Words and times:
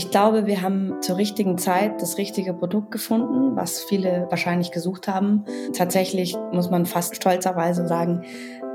Ich 0.00 0.10
glaube, 0.10 0.46
wir 0.46 0.62
haben 0.62 1.02
zur 1.02 1.18
richtigen 1.18 1.58
Zeit 1.58 2.00
das 2.00 2.16
richtige 2.16 2.54
Produkt 2.54 2.90
gefunden, 2.90 3.54
was 3.54 3.82
viele 3.82 4.26
wahrscheinlich 4.30 4.72
gesucht 4.72 5.08
haben. 5.08 5.44
Tatsächlich 5.74 6.38
muss 6.52 6.70
man 6.70 6.86
fast 6.86 7.16
stolzerweise 7.16 7.86
sagen, 7.86 8.22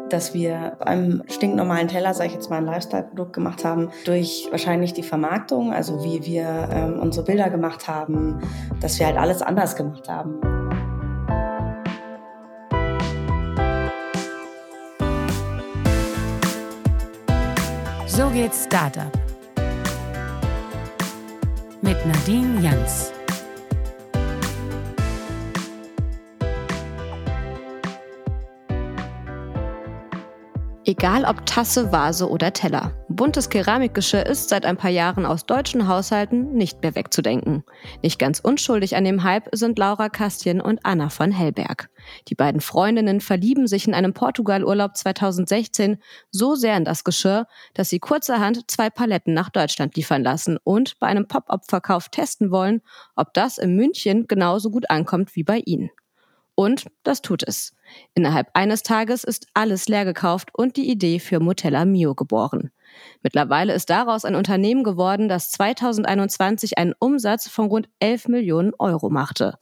dass 0.10 0.36
wir 0.36 0.80
einem 0.86 1.24
stinknormalen 1.28 1.88
Teller, 1.88 2.14
sage 2.14 2.28
ich 2.28 2.36
jetzt 2.36 2.52
mal, 2.52 2.58
ein 2.58 2.66
Lifestyle-Produkt 2.66 3.34
gemacht 3.34 3.66
haben, 3.66 3.90
durch 4.06 4.48
wahrscheinlich 4.52 4.94
die 4.94 5.02
Vermarktung, 5.02 5.74
also 5.74 6.04
wie 6.04 6.24
wir 6.28 6.70
ähm, 6.72 7.00
unsere 7.00 7.26
Bilder 7.26 7.50
gemacht 7.50 7.88
haben, 7.88 8.40
dass 8.80 9.00
wir 9.00 9.08
halt 9.08 9.18
alles 9.18 9.42
anders 9.42 9.76
gemacht 9.76 10.08
haben. 10.08 10.40
So 18.06 18.30
geht's 18.30 18.66
Startup 18.66 19.25
Nadine 22.06 22.62
Jans. 22.62 23.12
Egal 30.86 31.26
ob 31.26 31.44
Tasse, 31.48 31.92
Vase 31.92 32.30
oder 32.30 32.54
Teller. 32.54 32.92
Buntes 33.16 33.50
Keramikgeschirr 33.50 34.26
ist 34.26 34.50
seit 34.50 34.66
ein 34.66 34.76
paar 34.76 34.92
Jahren 34.92 35.26
aus 35.26 35.46
deutschen 35.46 35.88
Haushalten 35.88 36.52
nicht 36.52 36.82
mehr 36.82 36.96
wegzudenken. 36.96 37.64
Nicht 38.04 38.20
ganz 38.20 38.42
unschuldig 38.42 38.98
an 38.98 39.06
dem 39.06 39.24
Hype 39.24 39.48
sind 39.54 39.80
Laura 39.80 40.10
Kastien 40.10 40.60
und 40.60 40.82
Anna 40.84 41.08
von 41.08 41.32
Hellberg. 41.32 41.90
Die 42.28 42.36
beiden 42.36 42.60
Freundinnen 42.60 43.22
verlieben 43.22 43.68
sich 43.68 43.88
in 43.88 43.94
einem 43.94 44.14
Portugalurlaub 44.14 44.98
2016 44.98 46.00
so 46.30 46.56
sehr 46.56 46.76
in 46.76 46.84
das 46.84 47.06
Geschirr, 47.06 47.48
dass 47.74 47.88
sie 47.88 48.00
kurzerhand 48.00 48.70
zwei 48.70 48.90
Paletten 48.90 49.34
nach 49.34 49.50
Deutschland 49.50 49.96
liefern 49.96 50.22
lassen 50.22 50.58
und 50.66 51.00
bei 51.00 51.08
einem 51.08 51.26
Pop-up-Verkauf 51.26 52.10
testen 52.10 52.52
wollen, 52.52 52.82
ob 53.16 53.34
das 53.34 53.58
in 53.58 53.78
München 53.78 54.28
genauso 54.28 54.72
gut 54.72 54.90
ankommt 54.90 55.38
wie 55.38 55.44
bei 55.44 55.62
ihnen. 55.66 55.90
Und 56.56 56.88
das 57.04 57.22
tut 57.22 57.44
es. 57.48 57.74
Innerhalb 58.14 58.50
eines 58.54 58.84
Tages 58.84 59.24
ist 59.24 59.48
alles 59.54 59.88
leer 59.88 60.04
gekauft 60.04 60.50
und 60.54 60.76
die 60.76 60.90
Idee 60.90 61.20
für 61.20 61.40
Motella 61.40 61.86
Mio 61.86 62.14
geboren. 62.14 62.72
Mittlerweile 63.22 63.74
ist 63.74 63.90
daraus 63.90 64.26
ein 64.26 64.36
Unternehmen 64.36 64.84
geworden, 64.84 65.30
das 65.30 65.52
2021 65.52 66.78
einen 66.78 66.94
Umsatz 67.00 67.48
von 67.48 67.68
rund 67.68 67.90
11 68.00 68.28
Millionen 68.28 68.74
Euro 68.78 69.10
machte. 69.10 69.58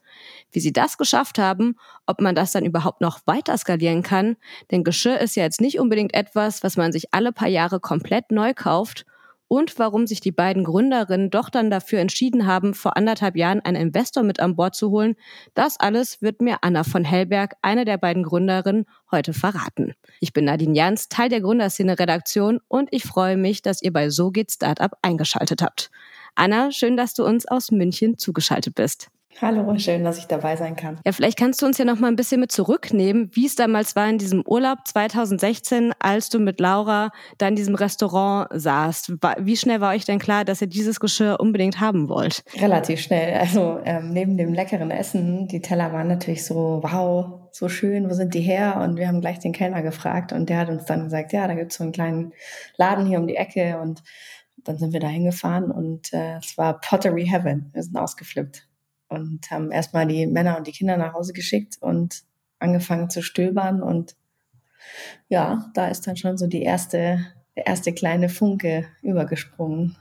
Wie 0.51 0.59
sie 0.59 0.73
das 0.73 0.97
geschafft 0.97 1.39
haben, 1.39 1.75
ob 2.05 2.21
man 2.21 2.35
das 2.35 2.51
dann 2.51 2.65
überhaupt 2.65 3.01
noch 3.01 3.19
weiter 3.25 3.57
skalieren 3.57 4.03
kann, 4.03 4.37
denn 4.71 4.83
Geschirr 4.83 5.19
ist 5.19 5.35
ja 5.35 5.43
jetzt 5.43 5.61
nicht 5.61 5.79
unbedingt 5.79 6.13
etwas, 6.13 6.63
was 6.63 6.77
man 6.77 6.91
sich 6.91 7.13
alle 7.13 7.31
paar 7.31 7.47
Jahre 7.47 7.79
komplett 7.79 8.31
neu 8.31 8.53
kauft 8.53 9.05
und 9.53 9.77
warum 9.77 10.07
sich 10.07 10.19
die 10.19 10.31
beiden 10.31 10.63
Gründerinnen 10.63 11.29
doch 11.29 11.47
dann 11.47 11.69
dafür 11.69 11.99
entschieden 11.99 12.47
haben, 12.47 12.73
vor 12.73 12.97
anderthalb 12.97 13.35
Jahren 13.35 13.59
einen 13.59 13.79
Investor 13.79 14.23
mit 14.23 14.39
an 14.39 14.55
Bord 14.55 14.73
zu 14.73 14.89
holen, 14.89 15.15
das 15.53 15.79
alles 15.79 16.23
wird 16.23 16.41
mir 16.41 16.57
Anna 16.61 16.83
von 16.83 17.03
Hellberg, 17.03 17.53
eine 17.61 17.85
der 17.85 17.99
beiden 17.99 18.23
Gründerinnen, 18.23 18.87
heute 19.11 19.31
verraten. 19.31 19.93
Ich 20.19 20.33
bin 20.33 20.45
Nadine 20.45 20.75
Jans, 20.75 21.07
Teil 21.07 21.29
der 21.29 21.41
Gründerszene-Redaktion 21.41 22.61
und 22.67 22.89
ich 22.91 23.03
freue 23.03 23.37
mich, 23.37 23.61
dass 23.61 23.83
ihr 23.83 23.93
bei 23.93 24.09
So 24.09 24.31
geht 24.31 24.51
Startup 24.51 24.93
eingeschaltet 25.03 25.61
habt. 25.61 25.91
Anna, 26.33 26.71
schön, 26.71 26.97
dass 26.97 27.13
du 27.13 27.23
uns 27.23 27.47
aus 27.47 27.69
München 27.69 28.17
zugeschaltet 28.17 28.73
bist. 28.73 29.11
Hallo, 29.41 29.77
schön, 29.77 30.03
dass 30.03 30.17
ich 30.17 30.25
dabei 30.25 30.55
sein 30.55 30.75
kann. 30.75 30.99
Ja, 31.05 31.11
vielleicht 31.11 31.37
kannst 31.37 31.61
du 31.61 31.65
uns 31.65 31.77
ja 31.77 31.85
noch 31.85 31.99
mal 31.99 32.07
ein 32.07 32.15
bisschen 32.15 32.39
mit 32.39 32.51
zurücknehmen, 32.51 33.29
wie 33.33 33.45
es 33.45 33.55
damals 33.55 33.95
war 33.95 34.07
in 34.07 34.17
diesem 34.17 34.43
Urlaub 34.45 34.79
2016, 34.85 35.93
als 35.99 36.29
du 36.29 36.39
mit 36.39 36.59
Laura 36.59 37.11
da 37.37 37.47
in 37.47 37.55
diesem 37.55 37.75
Restaurant 37.75 38.47
saßt. 38.53 39.13
Wie 39.39 39.57
schnell 39.57 39.81
war 39.81 39.93
euch 39.93 40.05
denn 40.05 40.19
klar, 40.19 40.45
dass 40.45 40.61
ihr 40.61 40.67
dieses 40.67 40.99
Geschirr 40.99 41.39
unbedingt 41.39 41.79
haben 41.79 42.09
wollt? 42.09 42.43
Relativ 42.55 43.01
schnell. 43.01 43.37
Also 43.37 43.79
ähm, 43.83 44.11
neben 44.11 44.37
dem 44.37 44.53
leckeren 44.53 44.91
Essen, 44.91 45.47
die 45.47 45.61
Teller 45.61 45.91
waren 45.91 46.07
natürlich 46.07 46.45
so, 46.45 46.79
wow, 46.83 47.49
so 47.51 47.69
schön, 47.69 48.09
wo 48.09 48.13
sind 48.13 48.33
die 48.33 48.41
her? 48.41 48.81
Und 48.83 48.97
wir 48.97 49.07
haben 49.07 49.21
gleich 49.21 49.39
den 49.39 49.51
Kellner 49.51 49.81
gefragt 49.81 50.31
und 50.31 50.49
der 50.49 50.59
hat 50.59 50.69
uns 50.69 50.85
dann 50.85 51.05
gesagt, 51.05 51.33
ja, 51.33 51.47
da 51.47 51.55
gibt's 51.55 51.75
so 51.75 51.83
einen 51.83 51.91
kleinen 51.91 52.33
Laden 52.77 53.05
hier 53.05 53.19
um 53.19 53.27
die 53.27 53.35
Ecke 53.35 53.79
und 53.81 54.03
dann 54.63 54.77
sind 54.77 54.93
wir 54.93 54.99
da 54.99 55.07
hingefahren 55.07 55.71
und 55.71 56.13
äh, 56.13 56.37
es 56.37 56.57
war 56.57 56.79
Pottery 56.79 57.25
Heaven. 57.25 57.69
Wir 57.73 57.83
sind 57.83 57.97
ausgeflippt 57.97 58.67
und 59.13 59.49
haben 59.49 59.71
erstmal 59.71 60.07
die 60.07 60.27
Männer 60.27 60.57
und 60.57 60.67
die 60.67 60.71
Kinder 60.71 60.97
nach 60.97 61.13
Hause 61.13 61.33
geschickt 61.33 61.77
und 61.79 62.23
angefangen 62.59 63.09
zu 63.09 63.21
stöbern 63.21 63.81
und 63.81 64.15
ja, 65.29 65.69
da 65.73 65.87
ist 65.87 66.07
dann 66.07 66.17
schon 66.17 66.37
so 66.37 66.47
die 66.47 66.63
erste, 66.63 67.25
der 67.55 67.67
erste 67.67 67.93
kleine 67.93 68.29
Funke 68.29 68.85
übergesprungen. 69.01 69.95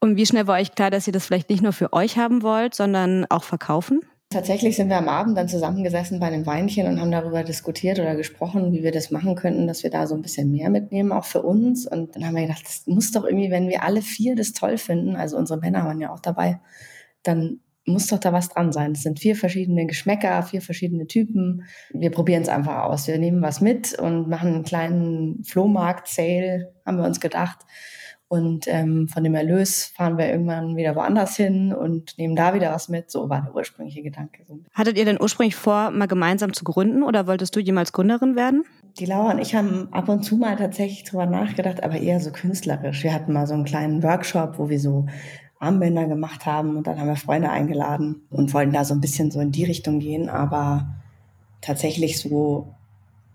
Und 0.00 0.16
wie 0.16 0.26
schnell 0.26 0.46
war 0.46 0.58
euch 0.58 0.74
klar, 0.74 0.90
dass 0.90 1.06
ihr 1.06 1.12
das 1.12 1.26
vielleicht 1.26 1.50
nicht 1.50 1.62
nur 1.62 1.72
für 1.72 1.92
euch 1.92 2.18
haben 2.18 2.42
wollt, 2.42 2.74
sondern 2.74 3.26
auch 3.30 3.44
verkaufen? 3.44 4.00
Tatsächlich 4.30 4.76
sind 4.76 4.90
wir 4.90 4.98
am 4.98 5.08
Abend 5.08 5.38
dann 5.38 5.48
zusammengesessen 5.48 6.20
bei 6.20 6.26
einem 6.26 6.44
Weinchen 6.44 6.86
und 6.86 7.00
haben 7.00 7.10
darüber 7.10 7.42
diskutiert 7.44 7.98
oder 7.98 8.14
gesprochen, 8.14 8.72
wie 8.72 8.82
wir 8.82 8.92
das 8.92 9.10
machen 9.10 9.34
könnten, 9.36 9.66
dass 9.66 9.82
wir 9.82 9.90
da 9.90 10.06
so 10.06 10.14
ein 10.14 10.20
bisschen 10.20 10.50
mehr 10.50 10.68
mitnehmen, 10.68 11.12
auch 11.12 11.24
für 11.24 11.40
uns. 11.40 11.86
Und 11.86 12.14
dann 12.14 12.26
haben 12.26 12.34
wir 12.34 12.42
gedacht, 12.42 12.64
das 12.66 12.86
muss 12.86 13.10
doch 13.10 13.24
irgendwie, 13.24 13.50
wenn 13.50 13.68
wir 13.68 13.82
alle 13.82 14.02
vier 14.02 14.36
das 14.36 14.52
toll 14.52 14.76
finden, 14.76 15.16
also 15.16 15.38
unsere 15.38 15.58
Männer 15.58 15.86
waren 15.86 16.00
ja 16.00 16.12
auch 16.12 16.20
dabei, 16.20 16.60
dann 17.22 17.60
muss 17.88 18.06
doch 18.06 18.18
da 18.18 18.32
was 18.32 18.48
dran 18.48 18.72
sein. 18.72 18.92
Es 18.92 19.02
sind 19.02 19.18
vier 19.18 19.34
verschiedene 19.34 19.86
Geschmäcker, 19.86 20.42
vier 20.42 20.62
verschiedene 20.62 21.06
Typen. 21.06 21.64
Wir 21.92 22.10
probieren 22.10 22.42
es 22.42 22.48
einfach 22.48 22.84
aus. 22.84 23.08
Wir 23.08 23.18
nehmen 23.18 23.42
was 23.42 23.60
mit 23.60 23.98
und 23.98 24.28
machen 24.28 24.54
einen 24.54 24.64
kleinen 24.64 25.44
Flohmarkt-Sale, 25.44 26.72
haben 26.86 26.98
wir 26.98 27.04
uns 27.04 27.20
gedacht. 27.20 27.58
Und 28.30 28.66
ähm, 28.68 29.08
von 29.08 29.24
dem 29.24 29.34
Erlös 29.34 29.86
fahren 29.86 30.18
wir 30.18 30.28
irgendwann 30.30 30.76
wieder 30.76 30.94
woanders 30.94 31.34
hin 31.36 31.72
und 31.72 32.18
nehmen 32.18 32.36
da 32.36 32.52
wieder 32.52 32.70
was 32.70 32.90
mit. 32.90 33.10
So 33.10 33.30
war 33.30 33.40
der 33.40 33.54
ursprüngliche 33.54 34.02
Gedanke. 34.02 34.44
Hattet 34.74 34.98
ihr 34.98 35.06
denn 35.06 35.18
ursprünglich 35.18 35.56
vor, 35.56 35.90
mal 35.90 36.06
gemeinsam 36.06 36.52
zu 36.52 36.62
gründen 36.62 37.02
oder 37.02 37.26
wolltest 37.26 37.56
du 37.56 37.60
jemals 37.60 37.94
Gründerin 37.94 38.36
werden? 38.36 38.64
Die 38.98 39.06
Laura 39.06 39.32
und 39.32 39.38
ich 39.38 39.54
haben 39.54 39.88
ab 39.92 40.10
und 40.10 40.24
zu 40.24 40.36
mal 40.36 40.56
tatsächlich 40.56 41.04
drüber 41.04 41.24
nachgedacht, 41.24 41.82
aber 41.82 41.96
eher 41.96 42.20
so 42.20 42.30
künstlerisch. 42.30 43.02
Wir 43.02 43.14
hatten 43.14 43.32
mal 43.32 43.46
so 43.46 43.54
einen 43.54 43.64
kleinen 43.64 44.02
Workshop, 44.02 44.58
wo 44.58 44.68
wir 44.68 44.78
so 44.78 45.06
Armbänder 45.58 46.06
gemacht 46.06 46.46
haben 46.46 46.76
und 46.76 46.86
dann 46.86 46.98
haben 46.98 47.08
wir 47.08 47.16
Freunde 47.16 47.50
eingeladen 47.50 48.22
und 48.30 48.54
wollten 48.54 48.72
da 48.72 48.84
so 48.84 48.94
ein 48.94 49.00
bisschen 49.00 49.30
so 49.30 49.40
in 49.40 49.52
die 49.52 49.64
Richtung 49.64 49.98
gehen, 49.98 50.28
aber 50.28 50.88
tatsächlich 51.60 52.20
so 52.20 52.74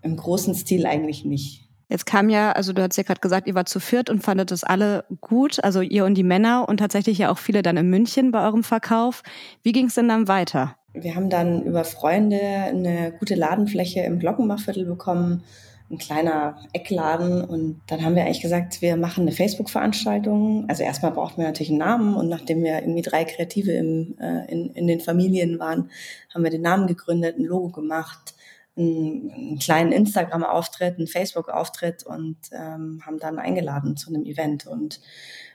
im 0.02 0.16
großen 0.16 0.54
Stil 0.54 0.86
eigentlich 0.86 1.24
nicht. 1.24 1.64
Jetzt 1.88 2.06
kam 2.06 2.30
ja, 2.30 2.52
also 2.52 2.72
du 2.72 2.82
hast 2.82 2.96
ja 2.96 3.02
gerade 3.02 3.20
gesagt, 3.20 3.46
ihr 3.46 3.54
war 3.54 3.66
zu 3.66 3.78
viert 3.78 4.08
und 4.08 4.22
fandet 4.22 4.50
das 4.50 4.64
alle 4.64 5.04
gut, 5.20 5.62
also 5.62 5.80
ihr 5.80 6.06
und 6.06 6.14
die 6.14 6.22
Männer 6.22 6.66
und 6.68 6.78
tatsächlich 6.78 7.18
ja 7.18 7.30
auch 7.30 7.38
viele 7.38 7.62
dann 7.62 7.76
in 7.76 7.90
München 7.90 8.30
bei 8.32 8.42
eurem 8.44 8.64
Verkauf. 8.64 9.22
Wie 9.62 9.72
ging 9.72 9.86
es 9.86 9.94
denn 9.94 10.08
dann 10.08 10.26
weiter? 10.26 10.76
Wir 10.94 11.14
haben 11.14 11.28
dann 11.28 11.62
über 11.62 11.84
Freunde 11.84 12.40
eine 12.40 13.12
gute 13.18 13.34
Ladenfläche 13.34 14.00
im 14.00 14.18
Glockenbachviertel 14.18 14.86
bekommen 14.86 15.42
ein 15.90 15.98
kleiner 15.98 16.58
Eckladen. 16.72 17.44
Und 17.44 17.80
dann 17.86 18.02
haben 18.02 18.14
wir 18.14 18.22
eigentlich 18.22 18.40
gesagt, 18.40 18.82
wir 18.82 18.96
machen 18.96 19.22
eine 19.22 19.32
Facebook-Veranstaltung. 19.32 20.64
Also 20.68 20.82
erstmal 20.82 21.12
brauchten 21.12 21.38
wir 21.40 21.46
natürlich 21.46 21.70
einen 21.70 21.78
Namen 21.78 22.14
und 22.14 22.28
nachdem 22.28 22.62
wir 22.62 22.80
irgendwie 22.80 23.02
drei 23.02 23.24
Kreative 23.24 23.72
im, 23.72 24.16
äh, 24.18 24.50
in, 24.50 24.70
in 24.70 24.86
den 24.86 25.00
Familien 25.00 25.58
waren, 25.58 25.90
haben 26.32 26.44
wir 26.44 26.50
den 26.50 26.62
Namen 26.62 26.86
gegründet, 26.86 27.38
ein 27.38 27.44
Logo 27.44 27.68
gemacht, 27.68 28.34
einen, 28.76 29.30
einen 29.30 29.58
kleinen 29.58 29.92
Instagram-Auftritt, 29.92 30.98
einen 30.98 31.06
Facebook-Auftritt 31.06 32.04
und 32.04 32.36
ähm, 32.52 33.02
haben 33.04 33.18
dann 33.18 33.38
eingeladen 33.38 33.96
zu 33.96 34.08
einem 34.08 34.24
Event 34.24 34.66
und 34.66 35.00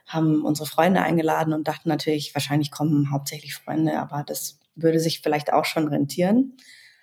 haben 0.06 0.44
unsere 0.44 0.68
Freunde 0.68 1.02
eingeladen 1.02 1.54
und 1.54 1.68
dachten 1.68 1.90
natürlich, 1.90 2.34
wahrscheinlich 2.34 2.72
kommen 2.72 3.12
hauptsächlich 3.12 3.56
Freunde, 3.56 4.00
aber 4.00 4.24
das 4.26 4.60
würde 4.76 5.00
sich 5.00 5.22
vielleicht 5.22 5.54
auch 5.54 5.66
schon 5.66 5.88
rentieren. 5.88 6.54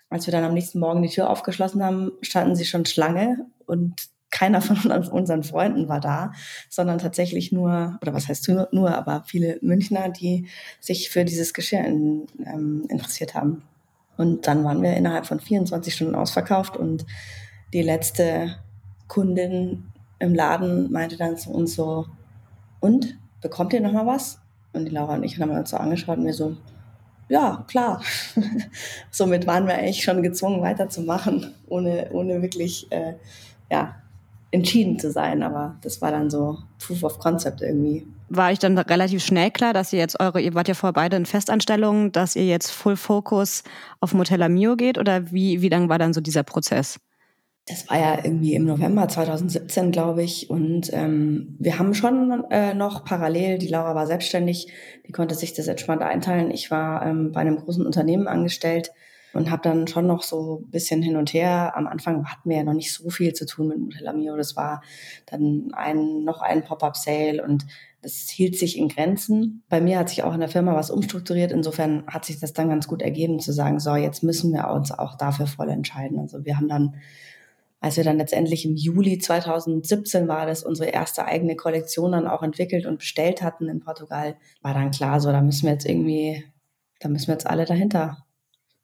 Als 0.09 0.27
wir 0.27 0.33
dann 0.33 0.45
am 0.45 0.55
nächsten 0.55 0.79
Morgen 0.79 1.03
die 1.03 1.09
Tür 1.09 1.31
aufgeschlossen 1.31 1.83
haben, 1.83 2.13
standen 2.23 2.55
sie 2.55 2.65
schon 2.65 2.87
Schlange 2.87 3.47
und 3.67 4.09
keiner 4.31 4.61
von 4.61 4.91
unseren 5.11 5.43
Freunden 5.43 5.89
war 5.89 6.01
da, 6.01 6.33
sondern 6.69 6.99
tatsächlich 6.99 7.53
nur, 7.53 7.99
oder 8.03 8.13
was 8.13 8.29
heißt 8.29 8.49
nur, 8.73 8.95
aber 8.95 9.25
viele 9.27 9.59
Münchner, 9.63 10.09
die 10.09 10.47
sich 10.81 11.11
für 11.11 11.25
dieses 11.25 11.55
Geschirr 11.55 11.85
in, 11.85 12.27
ähm, 12.45 12.85
interessiert 12.89 13.35
haben. 13.35 13.63
Und 14.17 14.47
dann 14.47 14.65
waren 14.65 14.83
wir 14.83 14.95
innerhalb 14.95 15.27
von 15.27 15.41
24 15.41 15.95
Stunden 15.95 16.15
ausverkauft 16.15 16.77
und 16.77 17.05
die 17.73 17.83
letzte 17.83 18.57
Kundin 19.09 19.93
im 20.19 20.35
Laden 20.35 20.91
meinte 20.91 21.17
dann 21.17 21.37
zu 21.37 21.51
uns 21.51 21.75
so, 21.75 22.07
und, 22.81 23.19
bekommt 23.41 23.73
ihr 23.73 23.81
noch 23.81 23.93
mal 23.93 24.07
was? 24.07 24.39
Und 24.73 24.87
die 24.87 24.91
Laura 24.91 25.15
und 25.15 25.23
ich 25.23 25.41
haben 25.41 25.51
uns 25.51 25.71
so 25.71 25.77
angeschaut 25.77 26.19
und 26.19 26.27
wir 26.27 26.35
so, 26.35 26.57
ja, 27.29 27.65
klar. 27.69 28.03
Somit 29.11 29.47
waren 29.47 29.67
wir 29.67 29.75
eigentlich 29.75 30.03
schon 30.03 30.23
gezwungen, 30.23 30.63
weiterzumachen, 30.63 31.55
ohne, 31.69 32.09
ohne 32.13 32.43
wirklich 32.43 32.91
äh, 32.91 33.15
ja, 33.71 33.97
entschieden 34.51 34.99
zu 34.99 35.11
sein. 35.11 35.43
Aber 35.43 35.77
das 35.83 36.01
war 36.01 36.11
dann 36.11 36.31
so 36.31 36.59
Proof 36.79 37.03
of 37.03 37.19
Concept 37.19 37.63
irgendwie. 37.63 38.07
War 38.29 38.51
euch 38.51 38.59
dann 38.59 38.77
relativ 38.77 39.25
schnell 39.25 39.51
klar, 39.51 39.73
dass 39.73 39.93
ihr 39.93 39.99
jetzt 39.99 40.19
eure, 40.19 40.41
ihr 40.41 40.55
wart 40.55 40.69
ja 40.69 40.75
vorher 40.75 40.93
beide 40.93 41.17
in 41.17 41.27
Festanstellungen, 41.27 42.13
dass 42.13 42.37
ihr 42.37 42.47
jetzt 42.47 42.71
Full 42.71 42.97
Focus 42.97 43.63
auf 44.01 44.15
Motella 44.15 44.49
Mio 44.49 44.77
geht? 44.77 44.99
Oder 44.99 45.31
wie, 45.31 45.63
wie 45.63 45.69
lang 45.69 45.89
war 45.89 45.99
dann 45.99 46.13
so 46.13 46.21
dieser 46.21 46.43
Prozess? 46.43 46.99
Das 47.69 47.91
war 47.91 47.99
ja 47.99 48.25
irgendwie 48.25 48.55
im 48.55 48.65
November 48.65 49.09
2017, 49.09 49.91
glaube 49.91 50.23
ich. 50.23 50.51
Und 50.51 50.93
ähm, 50.93 51.57
wir 51.59 51.81
haben 51.81 51.95
schon 51.95 52.45
äh, 52.51 52.75
noch 52.75 53.05
parallel, 53.05 53.59
die 53.59 53.67
Laura 53.67 53.97
war 53.97 54.07
selbstständig, 54.07 54.73
die 55.07 55.13
konnte 55.13 55.35
sich 55.35 55.53
das 55.53 55.67
entspannt 55.67 56.03
einteilen. 56.03 56.53
Ich 56.53 56.71
war 56.71 57.05
ähm, 57.05 57.33
bei 57.33 57.41
einem 57.41 57.57
großen 57.57 57.85
Unternehmen 57.85 58.29
angestellt 58.29 58.93
und 59.33 59.51
habe 59.51 59.63
dann 59.63 59.89
schon 59.89 60.07
noch 60.07 60.23
so 60.23 60.63
ein 60.65 60.71
bisschen 60.71 61.03
hin 61.03 61.17
und 61.17 61.33
her. 61.33 61.77
Am 61.77 61.89
Anfang 61.89 62.25
hatten 62.27 62.49
wir 62.49 62.59
ja 62.59 62.63
noch 62.63 62.73
nicht 62.73 62.93
so 62.93 63.11
viel 63.11 63.33
zu 63.33 63.47
tun 63.47 63.67
mit 63.67 63.79
Motellamio. 63.81 64.37
Das 64.37 64.55
war 64.55 64.81
dann 65.27 65.73
ein, 65.73 66.23
noch 66.23 66.43
ein 66.43 66.63
Pop-up-Sale 66.63 67.43
und 67.43 67.67
das 68.01 68.31
hielt 68.31 68.57
sich 68.57 68.79
in 68.79 68.89
Grenzen. 68.89 69.65
Bei 69.69 69.81
mir 69.81 69.99
hat 69.99 70.09
sich 70.09 70.23
auch 70.23 70.35
in 70.35 70.41
der 70.41 70.49
Firma 70.49 70.77
was 70.77 70.91
umstrukturiert. 70.91 71.51
Insofern 71.51 72.07
hat 72.07 72.25
sich 72.25 72.39
das 72.39 72.53
dann 72.53 72.69
ganz 72.69 72.87
gut 72.87 73.03
ergeben 73.03 73.41
zu 73.41 73.53
sagen, 73.53 73.81
so, 73.81 73.97
jetzt 73.97 74.23
müssen 74.23 74.53
wir 74.53 74.71
uns 74.71 74.93
auch 74.93 75.17
dafür 75.17 75.49
voll 75.49 75.69
entscheiden. 75.69 76.21
Also 76.21 76.45
wir 76.45 76.57
haben 76.57 76.69
dann 76.69 76.95
als 77.87 77.97
wir 77.97 78.03
dann 78.03 78.19
letztendlich 78.19 78.65
im 78.65 78.75
Juli 78.75 79.19
2017 79.19 80.27
war, 80.27 80.45
dass 80.45 80.65
unsere 80.65 80.91
erste 80.91 81.25
eigene 81.25 81.55
Kollektion 81.55 82.13
dann 82.13 82.27
auch 82.27 82.43
entwickelt 82.43 82.85
und 82.85 82.99
bestellt 82.99 83.43
hatten 83.43 83.69
in 83.69 83.79
Portugal, 83.79 84.37
war 84.61 84.75
dann 84.75 84.91
klar, 84.91 85.21
so 85.21 85.31
da 85.31 85.41
müssen 85.41 85.67
wir 85.67 85.73
jetzt 85.73 85.89
irgendwie, 85.89 86.45
da 86.99 87.09
müssen 87.09 87.29
wir 87.29 87.35
jetzt 87.35 87.47
alle 87.47 87.65
dahinter 87.65 88.27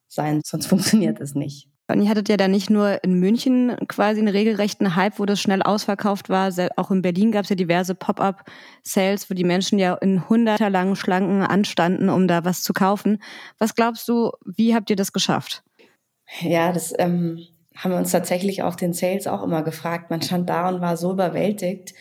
sein, 0.06 0.40
sonst 0.44 0.66
funktioniert 0.68 1.20
es 1.20 1.34
nicht. 1.34 1.68
Und 1.88 2.00
ihr 2.00 2.08
hattet 2.08 2.28
ja 2.28 2.36
dann 2.36 2.52
nicht 2.52 2.70
nur 2.70 3.02
in 3.02 3.18
München 3.18 3.76
quasi 3.88 4.20
einen 4.20 4.28
regelrechten 4.28 4.94
Hype, 4.94 5.18
wo 5.18 5.26
das 5.26 5.40
schnell 5.40 5.62
ausverkauft 5.62 6.28
war. 6.28 6.52
Auch 6.76 6.92
in 6.92 7.02
Berlin 7.02 7.32
gab 7.32 7.42
es 7.42 7.50
ja 7.50 7.56
diverse 7.56 7.96
Pop-up-Sales, 7.96 9.28
wo 9.28 9.34
die 9.34 9.42
Menschen 9.42 9.80
ja 9.80 9.94
in 9.94 10.28
hunderterlangen 10.28 10.94
Schlangen 10.94 11.42
anstanden, 11.42 12.08
um 12.08 12.28
da 12.28 12.44
was 12.44 12.62
zu 12.62 12.72
kaufen. 12.72 13.20
Was 13.58 13.74
glaubst 13.74 14.08
du, 14.08 14.30
wie 14.44 14.76
habt 14.76 14.90
ihr 14.90 14.96
das 14.96 15.12
geschafft? 15.12 15.64
Ja, 16.40 16.72
das 16.72 16.94
ähm, 16.98 17.40
haben 17.76 17.92
wir 17.92 17.98
uns 17.98 18.12
tatsächlich 18.12 18.62
auf 18.62 18.76
den 18.76 18.92
Sales 18.92 19.26
auch 19.26 19.42
immer 19.42 19.62
gefragt. 19.62 20.10
Man 20.10 20.22
stand 20.22 20.48
da 20.48 20.68
und 20.68 20.80
war 20.80 20.96
so 20.96 21.12
überwältigt. 21.12 21.94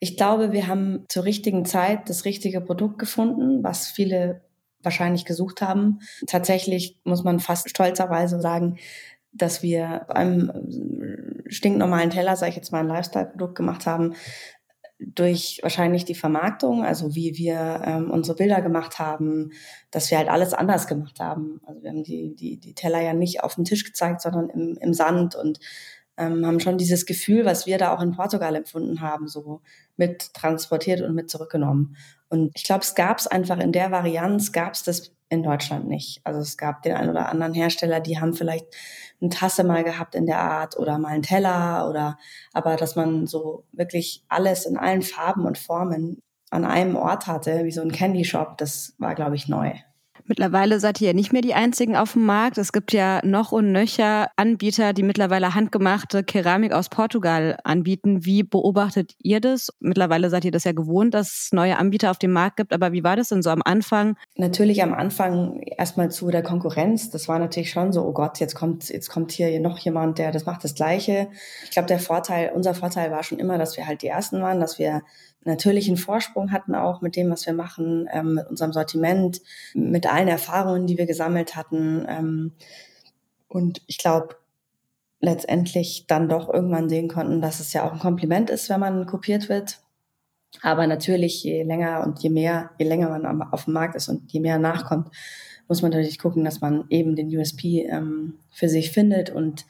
Ich 0.00 0.16
glaube, 0.16 0.52
wir 0.52 0.68
haben 0.68 1.04
zur 1.08 1.24
richtigen 1.24 1.64
Zeit 1.64 2.08
das 2.08 2.24
richtige 2.24 2.60
Produkt 2.60 2.98
gefunden, 2.98 3.62
was 3.62 3.88
viele 3.88 4.42
wahrscheinlich 4.82 5.24
gesucht 5.24 5.60
haben. 5.60 6.00
Tatsächlich 6.26 6.98
muss 7.04 7.24
man 7.24 7.40
fast 7.40 7.68
stolzerweise 7.68 8.40
sagen, 8.40 8.78
dass 9.32 9.62
wir 9.62 10.10
einem 10.10 11.42
stinknormalen 11.48 12.10
Teller, 12.10 12.36
sage 12.36 12.50
ich 12.50 12.56
jetzt 12.56 12.72
mal, 12.72 12.80
ein 12.80 12.88
Lifestyle-Produkt 12.88 13.56
gemacht 13.56 13.86
haben, 13.86 14.14
durch 15.00 15.60
wahrscheinlich 15.62 16.04
die 16.04 16.14
Vermarktung, 16.14 16.84
also 16.84 17.14
wie 17.14 17.36
wir 17.36 17.82
ähm, 17.84 18.10
unsere 18.10 18.36
Bilder 18.36 18.60
gemacht 18.60 18.98
haben, 18.98 19.52
dass 19.90 20.10
wir 20.10 20.18
halt 20.18 20.28
alles 20.28 20.54
anders 20.54 20.86
gemacht 20.86 21.20
haben. 21.20 21.60
Also 21.64 21.82
wir 21.82 21.90
haben 21.90 22.02
die, 22.02 22.34
die, 22.34 22.58
die 22.58 22.74
Teller 22.74 23.00
ja 23.00 23.14
nicht 23.14 23.42
auf 23.42 23.54
dem 23.54 23.64
Tisch 23.64 23.84
gezeigt, 23.84 24.20
sondern 24.20 24.48
im, 24.50 24.76
im 24.80 24.92
Sand 24.92 25.36
und 25.36 25.60
ähm, 26.18 26.44
haben 26.44 26.60
schon 26.60 26.78
dieses 26.78 27.06
Gefühl, 27.06 27.44
was 27.44 27.66
wir 27.66 27.78
da 27.78 27.94
auch 27.94 28.02
in 28.02 28.12
Portugal 28.12 28.54
empfunden 28.54 29.00
haben, 29.00 29.28
so 29.28 29.62
mit 29.96 30.34
transportiert 30.34 31.00
und 31.00 31.14
mit 31.14 31.30
zurückgenommen. 31.30 31.96
Und 32.28 32.50
ich 32.54 32.64
glaube, 32.64 32.82
es 32.82 32.94
gab 32.94 33.18
es 33.18 33.26
einfach 33.26 33.58
in 33.58 33.72
der 33.72 33.90
Varianz, 33.90 34.52
gab 34.52 34.74
es 34.74 34.82
das 34.82 35.12
in 35.30 35.42
Deutschland 35.42 35.88
nicht. 35.88 36.20
Also 36.24 36.40
es 36.40 36.56
gab 36.56 36.82
den 36.82 36.94
einen 36.94 37.10
oder 37.10 37.28
anderen 37.28 37.54
Hersteller, 37.54 38.00
die 38.00 38.18
haben 38.18 38.34
vielleicht 38.34 38.66
eine 39.20 39.30
Tasse 39.30 39.64
mal 39.64 39.84
gehabt 39.84 40.14
in 40.14 40.26
der 40.26 40.40
Art 40.40 40.78
oder 40.78 40.98
mal 40.98 41.08
einen 41.08 41.22
Teller 41.22 41.88
oder 41.88 42.18
aber 42.52 42.76
dass 42.76 42.96
man 42.96 43.26
so 43.26 43.64
wirklich 43.72 44.24
alles 44.28 44.64
in 44.64 44.76
allen 44.76 45.02
Farben 45.02 45.44
und 45.44 45.58
Formen 45.58 46.22
an 46.50 46.64
einem 46.64 46.96
Ort 46.96 47.26
hatte, 47.26 47.64
wie 47.64 47.72
so 47.72 47.82
ein 47.82 47.92
Candy 47.92 48.24
Shop, 48.24 48.56
das 48.56 48.94
war, 48.98 49.14
glaube 49.14 49.36
ich, 49.36 49.48
neu. 49.48 49.74
Mittlerweile 50.28 50.78
seid 50.78 51.00
ihr 51.00 51.08
ja 51.08 51.12
nicht 51.14 51.32
mehr 51.32 51.40
die 51.40 51.54
einzigen 51.54 51.96
auf 51.96 52.12
dem 52.12 52.26
Markt. 52.26 52.58
Es 52.58 52.72
gibt 52.72 52.92
ja 52.92 53.24
noch 53.24 53.50
und 53.50 53.72
nöcher 53.72 54.28
Anbieter, 54.36 54.92
die 54.92 55.02
mittlerweile 55.02 55.54
handgemachte 55.54 56.22
Keramik 56.22 56.72
aus 56.72 56.90
Portugal 56.90 57.58
anbieten. 57.64 58.26
Wie 58.26 58.42
beobachtet 58.42 59.14
ihr 59.22 59.40
das? 59.40 59.72
Mittlerweile 59.80 60.28
seid 60.28 60.44
ihr 60.44 60.50
das 60.50 60.64
ja 60.64 60.72
gewohnt, 60.72 61.14
dass 61.14 61.44
es 61.44 61.52
neue 61.52 61.78
Anbieter 61.78 62.10
auf 62.10 62.18
dem 62.18 62.32
Markt 62.32 62.58
gibt. 62.58 62.74
Aber 62.74 62.92
wie 62.92 63.02
war 63.02 63.16
das 63.16 63.30
denn 63.30 63.42
so 63.42 63.48
am 63.48 63.62
Anfang? 63.64 64.16
Natürlich 64.36 64.82
am 64.82 64.92
Anfang 64.92 65.60
erstmal 65.60 66.10
zu 66.10 66.30
der 66.30 66.42
Konkurrenz. 66.42 67.08
Das 67.08 67.26
war 67.26 67.38
natürlich 67.38 67.70
schon 67.70 67.94
so, 67.94 68.04
oh 68.04 68.12
Gott, 68.12 68.38
jetzt 68.38 68.54
kommt, 68.54 68.90
jetzt 68.90 69.08
kommt 69.08 69.32
hier 69.32 69.58
noch 69.60 69.78
jemand, 69.78 70.18
der 70.18 70.30
das 70.30 70.44
macht 70.44 70.62
das 70.62 70.74
Gleiche. 70.74 71.28
Ich 71.64 71.70
glaube, 71.70 71.88
der 71.88 72.00
Vorteil, 72.00 72.52
unser 72.54 72.74
Vorteil 72.74 73.10
war 73.10 73.22
schon 73.22 73.38
immer, 73.38 73.56
dass 73.56 73.78
wir 73.78 73.86
halt 73.86 74.02
die 74.02 74.08
Ersten 74.08 74.42
waren, 74.42 74.60
dass 74.60 74.78
wir 74.78 75.02
natürlichen 75.48 75.96
Vorsprung 75.96 76.52
hatten 76.52 76.74
auch 76.74 77.00
mit 77.00 77.16
dem, 77.16 77.30
was 77.30 77.46
wir 77.46 77.52
machen, 77.52 78.08
ähm, 78.12 78.34
mit 78.34 78.46
unserem 78.48 78.72
Sortiment, 78.72 79.40
mit 79.74 80.06
allen 80.06 80.28
Erfahrungen, 80.28 80.86
die 80.86 80.98
wir 80.98 81.06
gesammelt 81.06 81.56
hatten. 81.56 82.06
Ähm, 82.08 82.52
und 83.48 83.82
ich 83.86 83.98
glaube, 83.98 84.36
letztendlich 85.20 86.04
dann 86.06 86.28
doch 86.28 86.52
irgendwann 86.52 86.88
sehen 86.88 87.08
konnten, 87.08 87.40
dass 87.40 87.60
es 87.60 87.72
ja 87.72 87.84
auch 87.84 87.92
ein 87.92 87.98
Kompliment 87.98 88.50
ist, 88.50 88.70
wenn 88.70 88.80
man 88.80 89.06
kopiert 89.06 89.48
wird. 89.48 89.80
Aber 90.62 90.86
natürlich, 90.86 91.42
je 91.42 91.62
länger 91.62 92.04
und 92.06 92.20
je 92.20 92.30
mehr, 92.30 92.70
je 92.78 92.86
länger 92.86 93.10
man 93.10 93.42
auf 93.42 93.64
dem 93.64 93.74
Markt 93.74 93.96
ist 93.96 94.08
und 94.08 94.32
je 94.32 94.40
mehr 94.40 94.58
nachkommt, 94.58 95.08
muss 95.66 95.82
man 95.82 95.90
natürlich 95.90 96.18
gucken, 96.18 96.44
dass 96.44 96.60
man 96.60 96.84
eben 96.88 97.16
den 97.16 97.28
USP 97.36 97.86
ähm, 97.88 98.38
für 98.50 98.68
sich 98.68 98.90
findet. 98.90 99.30
Und 99.30 99.66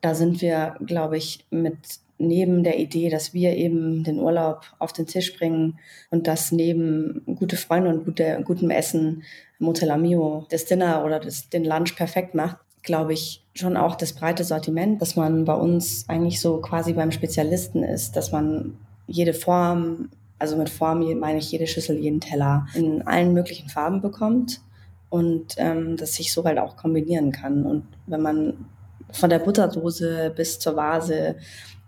da 0.00 0.14
sind 0.14 0.40
wir, 0.40 0.76
glaube 0.84 1.16
ich, 1.16 1.46
mit 1.50 1.76
neben 2.18 2.62
der 2.62 2.78
Idee, 2.78 3.10
dass 3.10 3.34
wir 3.34 3.56
eben 3.56 4.04
den 4.04 4.20
Urlaub 4.20 4.62
auf 4.78 4.92
den 4.92 5.06
Tisch 5.06 5.36
bringen 5.36 5.78
und 6.10 6.26
dass 6.26 6.52
neben 6.52 7.22
gute 7.26 7.56
Freunde 7.56 7.90
und 7.90 8.04
gute, 8.04 8.40
gutem 8.44 8.70
Essen 8.70 9.24
Motel 9.58 9.90
Amio 9.90 10.46
das 10.50 10.64
Dinner 10.64 11.04
oder 11.04 11.20
das, 11.20 11.48
den 11.48 11.64
Lunch 11.64 11.96
perfekt 11.96 12.34
macht, 12.34 12.58
glaube 12.82 13.12
ich 13.12 13.44
schon 13.54 13.76
auch 13.76 13.96
das 13.96 14.12
breite 14.12 14.44
Sortiment, 14.44 15.00
dass 15.00 15.16
man 15.16 15.44
bei 15.44 15.54
uns 15.54 16.08
eigentlich 16.08 16.40
so 16.40 16.60
quasi 16.60 16.92
beim 16.92 17.12
Spezialisten 17.12 17.82
ist, 17.82 18.16
dass 18.16 18.30
man 18.30 18.76
jede 19.06 19.34
Form, 19.34 20.10
also 20.38 20.56
mit 20.56 20.68
Form 20.68 21.00
meine 21.18 21.38
ich 21.38 21.50
jede 21.50 21.66
Schüssel, 21.66 21.98
jeden 21.98 22.20
Teller 22.20 22.66
in 22.74 23.02
allen 23.06 23.32
möglichen 23.32 23.68
Farben 23.68 24.00
bekommt 24.00 24.60
und 25.08 25.54
ähm, 25.58 25.96
das 25.96 26.14
sich 26.14 26.32
so 26.32 26.44
halt 26.44 26.58
auch 26.58 26.76
kombinieren 26.76 27.32
kann. 27.32 27.64
Und 27.64 27.86
wenn 28.06 28.20
man 28.20 28.66
von 29.12 29.30
der 29.30 29.38
Butterdose 29.38 30.32
bis 30.34 30.58
zur 30.58 30.76
Vase 30.76 31.36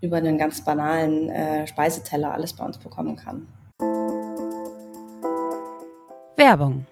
über 0.01 0.17
einen 0.17 0.37
ganz 0.37 0.63
banalen 0.63 1.29
äh, 1.29 1.67
Speiseteller 1.67 2.33
alles 2.33 2.53
bei 2.53 2.65
uns 2.65 2.77
bekommen 2.77 3.15
kann. 3.15 3.47
Werbung. 6.35 6.85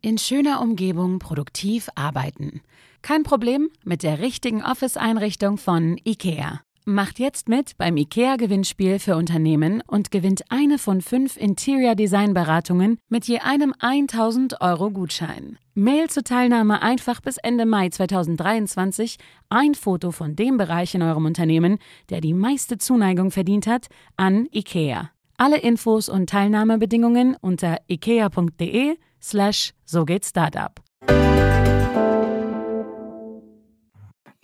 In 0.00 0.18
schöner 0.18 0.60
Umgebung 0.60 1.18
produktiv 1.18 1.88
arbeiten. 1.94 2.60
Kein 3.00 3.22
Problem 3.22 3.70
mit 3.84 4.02
der 4.02 4.18
richtigen 4.18 4.62
Office-Einrichtung 4.62 5.56
von 5.56 5.98
IKEA. 6.04 6.60
Macht 6.86 7.18
jetzt 7.18 7.48
mit 7.48 7.78
beim 7.78 7.96
IKEA-Gewinnspiel 7.96 8.98
für 8.98 9.16
Unternehmen 9.16 9.82
und 9.86 10.10
gewinnt 10.10 10.42
eine 10.50 10.76
von 10.76 11.00
fünf 11.00 11.38
Interior-Design-Beratungen 11.38 12.98
mit 13.08 13.24
je 13.24 13.38
einem 13.38 13.72
1000 13.78 14.60
Euro 14.60 14.90
Gutschein. 14.90 15.56
Mail 15.72 16.10
zur 16.10 16.24
Teilnahme 16.24 16.82
einfach 16.82 17.22
bis 17.22 17.38
Ende 17.38 17.64
Mai 17.64 17.88
2023 17.88 19.16
ein 19.48 19.74
Foto 19.74 20.10
von 20.10 20.36
dem 20.36 20.58
Bereich 20.58 20.94
in 20.94 21.00
eurem 21.00 21.24
Unternehmen, 21.24 21.78
der 22.10 22.20
die 22.20 22.34
meiste 22.34 22.76
Zuneigung 22.76 23.30
verdient 23.30 23.66
hat, 23.66 23.86
an 24.18 24.46
IKEA. 24.52 25.10
Alle 25.38 25.56
Infos 25.60 26.10
und 26.10 26.28
Teilnahmebedingungen 26.28 27.34
unter 27.40 27.78
ikea.de 27.88 28.98
slash 29.22 29.72
so 29.86 30.04
geht 30.04 30.26
Startup. 30.26 30.78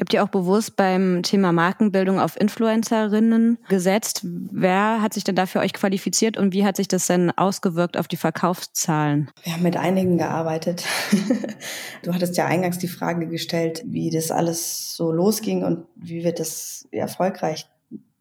Habt 0.00 0.12
ihr 0.12 0.22
auch 0.22 0.28
bewusst 0.28 0.76
beim 0.76 1.22
Thema 1.22 1.52
Markenbildung 1.52 2.18
auf 2.18 2.40
Influencerinnen 2.40 3.58
gesetzt. 3.68 4.20
Wer 4.24 5.02
hat 5.02 5.14
sich 5.14 5.24
denn 5.24 5.36
da 5.36 5.46
für 5.46 5.60
euch 5.60 5.72
qualifiziert 5.72 6.36
und 6.36 6.52
wie 6.52 6.64
hat 6.64 6.76
sich 6.76 6.88
das 6.88 7.06
denn 7.06 7.30
ausgewirkt 7.30 7.96
auf 7.96 8.08
die 8.08 8.16
Verkaufszahlen? 8.16 9.30
Wir 9.42 9.54
haben 9.54 9.62
mit 9.62 9.76
einigen 9.76 10.18
gearbeitet. 10.18 10.84
du 12.02 12.14
hattest 12.14 12.36
ja 12.36 12.46
eingangs 12.46 12.78
die 12.78 12.88
Frage 12.88 13.28
gestellt, 13.28 13.82
wie 13.86 14.10
das 14.10 14.30
alles 14.30 14.94
so 14.96 15.12
losging 15.12 15.64
und 15.64 15.84
wie 15.96 16.24
wir 16.24 16.32
das 16.32 16.88
erfolgreich 16.90 17.68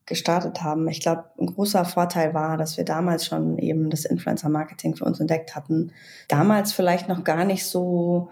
gestartet 0.10 0.64
haben. 0.64 0.88
Ich 0.90 1.02
glaube, 1.02 1.26
ein 1.40 1.46
großer 1.46 1.86
Vorteil 1.86 2.34
war, 2.34 2.58
dass 2.58 2.78
wir 2.78 2.84
damals 2.84 3.26
schon 3.26 3.58
eben 3.60 3.90
das 3.90 4.06
Influencer-Marketing 4.06 4.96
für 4.96 5.06
uns 5.06 5.20
entdeckt 5.20 5.56
hatten. 5.56 5.94
Damals 6.28 6.74
vielleicht 6.74 7.08
noch 7.08 7.24
gar 7.24 7.46
nicht 7.46 7.66
so 7.66 8.30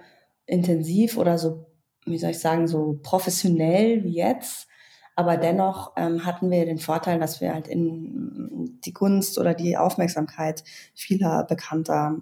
intensiv 0.47 1.17
oder 1.17 1.37
so 1.37 1.66
wie 2.07 2.17
soll 2.17 2.31
ich 2.31 2.39
sagen, 2.39 2.67
so 2.67 2.99
professionell 3.03 4.03
wie 4.03 4.15
jetzt. 4.15 4.67
Aber 5.15 5.37
dennoch 5.37 5.93
ähm, 5.97 6.25
hatten 6.25 6.51
wir 6.51 6.65
den 6.65 6.77
Vorteil, 6.77 7.19
dass 7.19 7.41
wir 7.41 7.53
halt 7.53 7.67
in 7.67 8.79
die 8.85 8.93
Gunst 8.93 9.39
oder 9.39 9.53
die 9.53 9.75
Aufmerksamkeit 9.75 10.63
vieler 10.93 11.43
bekannter, 11.43 12.17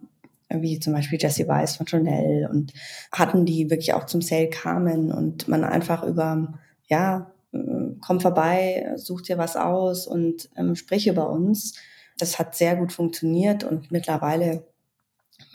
wie 0.50 0.80
zum 0.80 0.94
Beispiel 0.94 1.20
Jesse 1.22 1.48
Weiss 1.48 1.75
von 1.75 1.88
Chanel 1.88 2.48
und 2.50 2.74
hatten, 3.12 3.46
die 3.46 3.70
wirklich 3.70 3.94
auch 3.94 4.06
zum 4.06 4.22
Sale 4.22 4.50
kamen 4.50 5.12
und 5.12 5.48
man 5.48 5.63
einfach 5.63 6.04
über, 6.04 6.54
ja, 6.88 7.32
äh, 7.51 7.58
komm 8.06 8.22
vorbei, 8.22 8.94
such 8.96 9.24
dir 9.24 9.38
was 9.38 9.58
aus 9.58 10.08
und 10.08 10.50
ähm, 10.56 10.75
sprich 10.75 11.08
über 11.08 11.30
uns. 11.30 11.77
Das 12.18 12.39
hat 12.39 12.56
sehr 12.56 12.77
gut 12.77 12.94
funktioniert 12.94 13.65
und 13.65 13.92
mittlerweile 13.92 14.63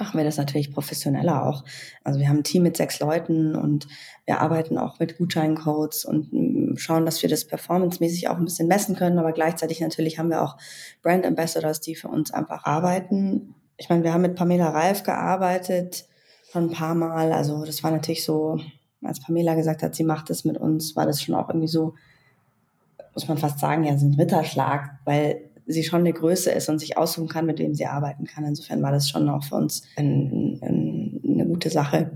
machen 0.00 0.18
wir 0.18 0.24
das 0.24 0.38
natürlich 0.38 0.72
professioneller 0.72 1.46
auch. 1.46 1.64
Also 2.02 2.18
wir 2.18 2.28
haben 2.28 2.38
ein 2.38 2.44
Team 2.44 2.64
mit 2.64 2.76
sechs 2.76 2.98
Leuten 2.98 3.54
und 3.54 3.86
wir 4.26 4.40
arbeiten 4.40 4.78
auch 4.78 4.98
mit 4.98 5.18
Gutscheincodes 5.18 6.04
und 6.04 6.32
mm, 6.32 6.76
schauen, 6.76 7.04
dass 7.04 7.22
wir 7.22 7.28
das 7.28 7.46
performancemäßig 7.46 8.28
auch 8.28 8.36
ein 8.36 8.44
bisschen 8.44 8.66
messen 8.66 8.96
können. 8.96 9.18
Aber 9.18 9.32
gleichzeitig 9.32 9.80
natürlich 9.80 10.18
haben 10.18 10.30
wir 10.30 10.42
auch 10.42 10.56
Brand 11.02 11.24
Ambassadors, 11.24 11.80
die 11.80 11.94
für 11.94 12.08
uns 12.08 12.32
einfach 12.32 12.64
arbeiten. 12.64 13.54
Ich 13.76 13.88
meine, 13.88 14.02
wir 14.02 14.12
haben 14.12 14.22
mit 14.22 14.34
Pamela 14.34 14.70
Reif 14.70 15.04
gearbeitet 15.04 16.06
schon 16.50 16.64
ein 16.64 16.72
paar 16.72 16.94
Mal. 16.94 17.32
Also 17.32 17.64
das 17.64 17.82
war 17.82 17.90
natürlich 17.90 18.24
so, 18.24 18.58
als 19.02 19.20
Pamela 19.20 19.54
gesagt 19.54 19.82
hat, 19.82 19.94
sie 19.94 20.04
macht 20.04 20.30
es 20.30 20.44
mit 20.44 20.58
uns, 20.58 20.96
war 20.96 21.06
das 21.06 21.22
schon 21.22 21.34
auch 21.34 21.48
irgendwie 21.48 21.68
so, 21.68 21.94
muss 23.14 23.28
man 23.28 23.38
fast 23.38 23.58
sagen, 23.58 23.84
ja, 23.84 23.96
so 23.96 24.06
ein 24.06 24.14
Ritterschlag, 24.14 24.98
weil 25.04 25.49
sie 25.70 25.84
schon 25.84 26.00
eine 26.00 26.12
Größe 26.12 26.50
ist 26.50 26.68
und 26.68 26.78
sich 26.78 26.96
aussuchen 26.96 27.28
kann, 27.28 27.46
mit 27.46 27.58
wem 27.58 27.74
sie 27.74 27.86
arbeiten 27.86 28.24
kann. 28.24 28.44
Insofern 28.44 28.82
war 28.82 28.92
das 28.92 29.08
schon 29.08 29.28
auch 29.28 29.44
für 29.44 29.56
uns 29.56 29.82
ein, 29.96 30.58
ein, 30.62 31.20
eine 31.24 31.46
gute 31.46 31.70
Sache. 31.70 32.10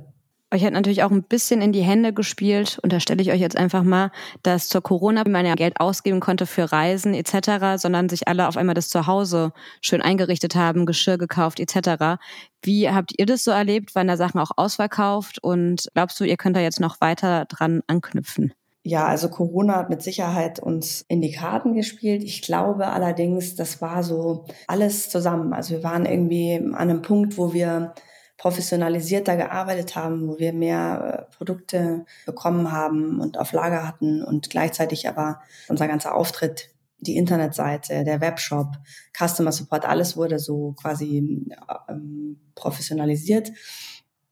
Euch 0.54 0.64
hat 0.64 0.72
natürlich 0.72 1.02
auch 1.02 1.10
ein 1.10 1.24
bisschen 1.24 1.60
in 1.60 1.72
die 1.72 1.82
Hände 1.82 2.12
gespielt, 2.12 2.78
unterstelle 2.80 3.20
ich 3.20 3.32
euch 3.32 3.40
jetzt 3.40 3.56
einfach 3.56 3.82
mal, 3.82 4.12
dass 4.44 4.68
zur 4.68 4.82
Corona 4.82 5.24
man 5.26 5.44
ja 5.44 5.56
Geld 5.56 5.80
ausgeben 5.80 6.20
konnte 6.20 6.46
für 6.46 6.70
Reisen 6.70 7.12
etc., 7.12 7.76
sondern 7.76 8.08
sich 8.08 8.28
alle 8.28 8.46
auf 8.46 8.56
einmal 8.56 8.76
das 8.76 8.88
Zuhause 8.88 9.52
schön 9.80 10.00
eingerichtet 10.00 10.54
haben, 10.54 10.86
Geschirr 10.86 11.18
gekauft 11.18 11.58
etc. 11.58 12.22
Wie 12.62 12.88
habt 12.88 13.14
ihr 13.18 13.26
das 13.26 13.42
so 13.42 13.50
erlebt? 13.50 13.96
Waren 13.96 14.06
da 14.06 14.16
Sachen 14.16 14.38
auch 14.38 14.52
ausverkauft 14.56 15.42
und 15.42 15.88
glaubst 15.92 16.20
du, 16.20 16.24
ihr 16.24 16.36
könnt 16.36 16.54
da 16.54 16.60
jetzt 16.60 16.78
noch 16.78 17.00
weiter 17.00 17.46
dran 17.46 17.82
anknüpfen? 17.88 18.52
Ja, 18.86 19.06
also 19.06 19.30
Corona 19.30 19.76
hat 19.76 19.88
mit 19.88 20.02
Sicherheit 20.02 20.60
uns 20.60 21.06
in 21.08 21.22
die 21.22 21.32
Karten 21.32 21.72
gespielt. 21.72 22.22
Ich 22.22 22.42
glaube 22.42 22.88
allerdings, 22.88 23.56
das 23.56 23.80
war 23.80 24.02
so 24.02 24.44
alles 24.66 25.08
zusammen. 25.08 25.54
Also 25.54 25.76
wir 25.76 25.82
waren 25.82 26.04
irgendwie 26.04 26.56
an 26.56 26.74
einem 26.74 27.00
Punkt, 27.00 27.38
wo 27.38 27.54
wir 27.54 27.94
professionalisierter 28.36 29.38
gearbeitet 29.38 29.96
haben, 29.96 30.28
wo 30.28 30.38
wir 30.38 30.52
mehr 30.52 31.28
äh, 31.30 31.34
Produkte 31.34 32.04
bekommen 32.26 32.72
haben 32.72 33.20
und 33.20 33.38
auf 33.38 33.52
Lager 33.52 33.88
hatten 33.88 34.22
und 34.22 34.50
gleichzeitig 34.50 35.08
aber 35.08 35.40
unser 35.68 35.88
ganzer 35.88 36.14
Auftritt, 36.14 36.70
die 36.98 37.16
Internetseite, 37.16 38.04
der 38.04 38.20
Webshop, 38.20 38.76
Customer 39.16 39.50
Support, 39.50 39.86
alles 39.86 40.18
wurde 40.18 40.38
so 40.38 40.72
quasi 40.72 41.46
ähm, 41.88 42.38
professionalisiert. 42.54 43.50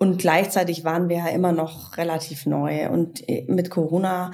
Und 0.02 0.18
gleichzeitig 0.18 0.82
waren 0.82 1.08
wir 1.08 1.18
ja 1.18 1.28
immer 1.28 1.52
noch 1.52 1.96
relativ 1.96 2.44
neu. 2.44 2.90
Und 2.90 3.22
äh, 3.28 3.44
mit 3.46 3.70
Corona, 3.70 4.32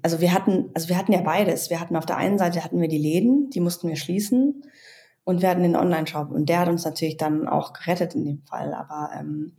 also 0.00 0.20
wir 0.20 0.32
hatten, 0.32 0.70
also 0.74 0.88
wir 0.88 0.96
hatten 0.96 1.10
ja 1.10 1.22
beides. 1.22 1.70
Wir 1.70 1.80
hatten 1.80 1.96
auf 1.96 2.06
der 2.06 2.16
einen 2.16 2.38
Seite 2.38 2.62
hatten 2.62 2.80
wir 2.80 2.86
die 2.86 3.02
Läden, 3.02 3.50
die 3.50 3.58
mussten 3.58 3.88
wir 3.88 3.96
schließen. 3.96 4.62
Und 5.24 5.42
wir 5.42 5.48
hatten 5.48 5.64
den 5.64 5.74
Online-Shop. 5.74 6.30
Und 6.30 6.48
der 6.48 6.60
hat 6.60 6.68
uns 6.68 6.84
natürlich 6.84 7.16
dann 7.16 7.48
auch 7.48 7.72
gerettet 7.72 8.14
in 8.14 8.24
dem 8.24 8.42
Fall. 8.44 8.74
Aber 8.74 9.10
ähm, 9.18 9.56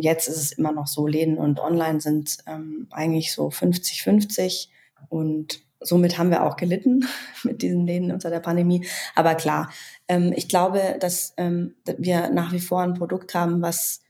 jetzt 0.00 0.28
ist 0.28 0.36
es 0.36 0.52
immer 0.52 0.70
noch 0.70 0.86
so, 0.86 1.08
Läden 1.08 1.36
und 1.36 1.58
Online 1.58 2.00
sind 2.00 2.38
ähm, 2.46 2.86
eigentlich 2.92 3.32
so 3.32 3.48
50-50. 3.48 4.68
Und 5.08 5.65
somit 5.80 6.18
haben 6.18 6.30
wir 6.30 6.44
auch 6.44 6.56
gelitten 6.56 7.06
mit 7.44 7.62
diesen 7.62 7.86
Läden 7.86 8.12
unter 8.12 8.30
der 8.30 8.40
Pandemie. 8.40 8.86
Aber 9.14 9.34
klar, 9.34 9.70
ähm, 10.08 10.32
ich 10.34 10.48
glaube, 10.48 10.96
dass 11.00 11.34
ähm, 11.36 11.74
wir 11.98 12.30
nach 12.30 12.52
wie 12.52 12.60
vor 12.60 12.82
ein 12.82 12.94
Produkt 12.94 13.34
haben, 13.34 13.62
was 13.62 14.00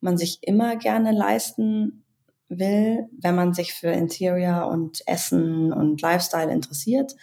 man 0.00 0.16
sich 0.16 0.38
immer 0.42 0.76
gerne 0.76 1.12
leisten 1.12 2.04
will, 2.48 3.08
wenn 3.20 3.34
man 3.34 3.52
sich 3.52 3.74
für 3.74 3.88
Interior 3.88 4.68
und 4.68 5.02
Essen 5.06 5.72
und 5.72 6.00
Lifestyle 6.00 6.52
interessiert. 6.52 7.14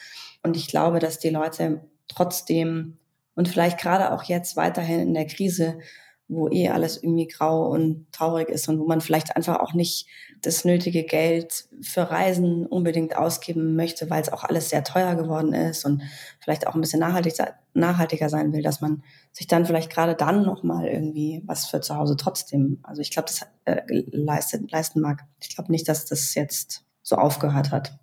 Und 0.44 0.56
ich 0.56 0.68
glaube, 0.68 1.00
dass 1.00 1.20
die 1.20 1.30
Leute 1.30 1.82
trotzdem 2.08 2.98
und 3.36 3.50
vielleicht 3.50 3.80
gerade 3.80 4.14
auch 4.14 4.24
jetzt 4.24 4.56
weiterhin 4.56 5.02
in 5.02 5.14
der 5.14 5.28
Krise 5.28 5.80
wo 6.28 6.50
eh 6.50 6.70
alles 6.70 7.02
irgendwie 7.02 7.28
grau 7.28 7.68
und 7.68 8.08
traurig 8.12 8.50
ist 8.50 8.68
und 8.68 8.80
wo 8.80 8.86
man 8.86 9.02
vielleicht 9.02 9.36
einfach 9.36 9.60
auch 9.60 9.74
nicht 9.74 10.08
das 10.42 10.66
nötige 10.66 11.04
Geld 11.04 11.66
für 11.82 12.10
Reisen 12.10 12.66
unbedingt 12.66 13.16
ausgeben 13.16 13.76
möchte, 13.76 14.10
weil 14.10 14.22
es 14.22 14.32
auch 14.32 14.44
alles 14.44 14.70
sehr 14.70 14.84
teuer 14.84 15.16
geworden 15.16 15.54
ist 15.54 15.86
und 15.86 16.02
vielleicht 16.40 16.68
auch 16.68 16.76
ein 16.76 16.82
bisschen 16.82 17.00
nachhaltig, 17.00 17.34
nachhaltiger 17.74 18.30
sein 18.30 18.54
will, 18.54 18.64
dass 18.64 18.82
man 18.82 19.04
sich 19.32 19.48
dann 19.48 19.66
vielleicht 19.66 19.92
gerade 19.92 20.16
dann 20.16 20.44
nochmal 20.44 20.88
irgendwie 20.88 21.44
was 21.46 21.68
für 21.68 21.82
zu 21.82 21.96
Hause 21.96 22.16
trotzdem, 22.18 22.80
also 22.84 23.02
ich 23.02 23.12
glaube, 23.12 23.28
das 23.28 23.46
äh, 23.66 23.82
leistet, 23.88 24.72
leisten 24.72 25.02
mag. 25.02 25.26
Ich 25.42 25.54
glaube 25.54 25.72
nicht, 25.72 25.88
dass 25.88 26.06
das 26.06 26.34
jetzt 26.34 26.86
so 27.04 27.18
aufgehört 27.18 27.72
hat. 27.72 28.00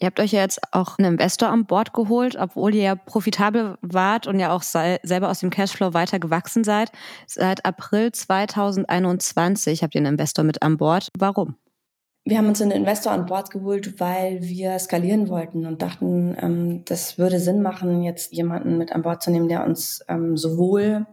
Ihr 0.00 0.06
habt 0.06 0.20
euch 0.20 0.32
ja 0.32 0.40
jetzt 0.40 0.60
auch 0.72 0.98
einen 0.98 1.14
Investor 1.14 1.48
an 1.48 1.66
Bord 1.66 1.92
geholt, 1.92 2.36
obwohl 2.36 2.74
ihr 2.74 2.82
ja 2.82 2.94
profitabel 2.94 3.76
wart 3.82 4.26
und 4.26 4.38
ja 4.38 4.52
auch 4.52 4.62
selber 4.62 5.28
aus 5.28 5.40
dem 5.40 5.50
Cashflow 5.50 5.92
weiter 5.92 6.20
gewachsen 6.20 6.62
seid. 6.62 6.92
Seit 7.26 7.64
April 7.64 8.12
2021 8.12 9.82
habt 9.82 9.94
ihr 9.94 10.00
einen 10.00 10.14
Investor 10.14 10.44
mit 10.44 10.62
an 10.62 10.76
Bord. 10.76 11.08
Warum? 11.18 11.56
Wir 12.24 12.38
haben 12.38 12.48
uns 12.48 12.60
einen 12.60 12.72
Investor 12.72 13.12
an 13.12 13.26
Bord 13.26 13.50
geholt, 13.50 13.98
weil 14.00 14.42
wir 14.42 14.78
skalieren 14.78 15.28
wollten 15.28 15.66
und 15.66 15.80
dachten, 15.80 16.36
ähm, 16.38 16.82
das 16.84 17.16
würde 17.16 17.40
Sinn 17.40 17.62
machen, 17.62 18.02
jetzt 18.02 18.32
jemanden 18.32 18.76
mit 18.76 18.92
an 18.92 19.02
Bord 19.02 19.22
zu 19.22 19.30
nehmen, 19.30 19.48
der 19.48 19.64
uns 19.64 20.04
ähm, 20.08 20.36
sowohl 20.36 21.06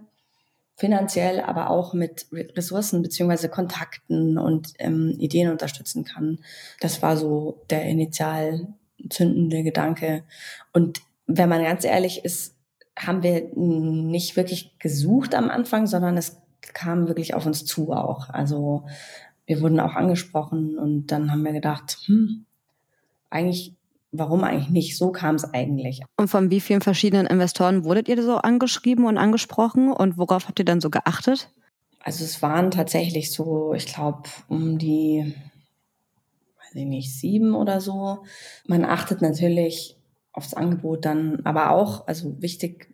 finanziell, 0.75 1.39
aber 1.39 1.69
auch 1.69 1.93
mit 1.93 2.27
Ressourcen 2.31 3.01
beziehungsweise 3.01 3.49
Kontakten 3.49 4.37
und 4.37 4.73
ähm, 4.79 5.15
Ideen 5.17 5.49
unterstützen 5.49 6.03
kann. 6.03 6.39
Das 6.81 7.01
war 7.01 7.15
so 7.15 7.61
der 7.69 7.83
initial 7.83 8.67
zündende 9.09 9.63
Gedanke. 9.63 10.23
Und 10.73 11.01
wenn 11.27 11.49
man 11.49 11.63
ganz 11.63 11.85
ehrlich 11.85 12.25
ist, 12.25 12.55
haben 12.97 13.23
wir 13.23 13.49
nicht 13.55 14.35
wirklich 14.35 14.77
gesucht 14.79 15.35
am 15.35 15.49
Anfang, 15.49 15.87
sondern 15.87 16.17
es 16.17 16.41
kam 16.73 17.07
wirklich 17.07 17.33
auf 17.33 17.45
uns 17.45 17.65
zu 17.65 17.91
auch. 17.91 18.29
Also 18.29 18.85
wir 19.45 19.61
wurden 19.61 19.79
auch 19.79 19.93
angesprochen 19.93 20.77
und 20.77 21.07
dann 21.07 21.31
haben 21.31 21.43
wir 21.43 21.51
gedacht, 21.51 21.97
hm, 22.05 22.45
eigentlich 23.29 23.74
warum 24.17 24.43
eigentlich 24.43 24.69
nicht? 24.69 24.97
So 24.97 25.11
kam 25.11 25.35
es 25.35 25.53
eigentlich. 25.53 26.01
Und 26.17 26.27
von 26.27 26.51
wie 26.51 26.59
vielen 26.59 26.81
verschiedenen 26.81 27.25
Investoren 27.25 27.83
wurdet 27.83 28.07
ihr 28.07 28.21
so 28.21 28.37
angeschrieben 28.37 29.05
und 29.05 29.17
angesprochen 29.17 29.91
und 29.91 30.17
worauf 30.17 30.47
habt 30.47 30.59
ihr 30.59 30.65
dann 30.65 30.81
so 30.81 30.89
geachtet? 30.89 31.49
Also 31.99 32.23
es 32.23 32.41
waren 32.41 32.71
tatsächlich 32.71 33.31
so, 33.31 33.73
ich 33.73 33.87
glaube, 33.87 34.29
um 34.47 34.77
die, 34.77 35.33
weiß 36.59 36.75
ich 36.75 36.85
nicht, 36.85 37.13
sieben 37.13 37.55
oder 37.55 37.81
so. 37.81 38.23
Man 38.67 38.85
achtet 38.85 39.21
natürlich 39.21 39.97
aufs 40.31 40.53
Angebot 40.53 41.05
dann, 41.05 41.41
aber 41.45 41.71
auch, 41.71 42.07
also 42.07 42.41
wichtig 42.41 42.93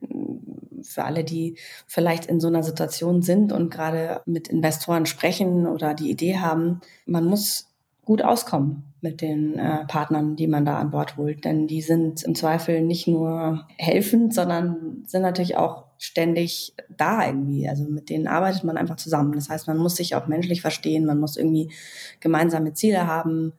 für 0.83 1.03
alle, 1.03 1.23
die 1.23 1.57
vielleicht 1.87 2.25
in 2.25 2.39
so 2.39 2.47
einer 2.47 2.63
Situation 2.63 3.21
sind 3.21 3.51
und 3.51 3.69
gerade 3.69 4.21
mit 4.25 4.47
Investoren 4.47 5.05
sprechen 5.05 5.67
oder 5.67 5.93
die 5.93 6.09
Idee 6.09 6.37
haben, 6.37 6.81
man 7.05 7.25
muss 7.25 7.67
gut 8.03 8.21
auskommen 8.21 8.90
mit 9.01 9.22
den 9.22 9.58
äh, 9.58 9.86
Partnern, 9.86 10.36
die 10.36 10.48
man 10.48 10.63
da 10.63 10.77
an 10.77 10.91
Bord 10.91 11.17
holt. 11.17 11.43
Denn 11.43 11.67
die 11.67 11.81
sind 11.81 12.24
im 12.24 12.36
Zweifel 12.36 12.81
nicht 12.81 13.08
nur 13.08 13.67
helfend, 13.77 14.34
sondern 14.34 15.03
sind 15.08 15.24
natürlich 15.24 15.58
auch 15.58 15.86
ständig 15.98 16.74
da 16.89 17.25
irgendwie. 17.25 17.67
Also 17.67 17.84
mit 17.84 18.10
denen 18.10 18.27
arbeitet 18.27 18.63
man 18.63 18.77
einfach 18.77 18.96
zusammen. 18.96 19.34
Das 19.34 19.50
heißt, 19.50 19.67
man 19.67 19.77
muss 19.77 19.96
sich 19.96 20.15
auch 20.15 20.27
menschlich 20.27 20.62
verstehen, 20.62 21.05
man 21.05 21.20
muss 21.20 21.38
irgendwie 21.38 21.72
gemeinsame 22.20 22.74
Ziele 22.74 23.08
haben. 23.08 23.53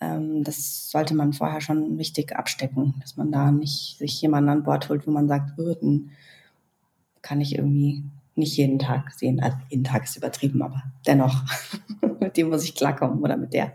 Ähm, 0.00 0.44
das 0.44 0.90
sollte 0.90 1.14
man 1.14 1.34
vorher 1.34 1.60
schon 1.60 1.96
richtig 1.96 2.34
abstecken, 2.34 2.94
dass 3.00 3.16
man 3.16 3.30
da 3.30 3.50
nicht 3.50 3.98
sich 3.98 4.20
jemanden 4.20 4.50
an 4.50 4.62
Bord 4.62 4.88
holt, 4.88 5.06
wo 5.06 5.10
man 5.10 5.28
sagt, 5.28 5.58
oh, 5.58 5.74
kann 7.22 7.40
ich 7.40 7.56
irgendwie 7.56 8.04
nicht 8.34 8.56
jeden 8.56 8.78
Tag 8.78 9.12
sehen. 9.12 9.40
Also 9.40 9.56
jeden 9.68 9.84
Tag 9.84 10.04
ist 10.04 10.16
übertrieben, 10.16 10.62
aber 10.62 10.82
dennoch, 11.06 11.42
mit 12.20 12.36
dem 12.36 12.48
muss 12.48 12.64
ich 12.64 12.74
klarkommen 12.74 13.20
oder 13.20 13.36
mit 13.36 13.52
der. 13.52 13.74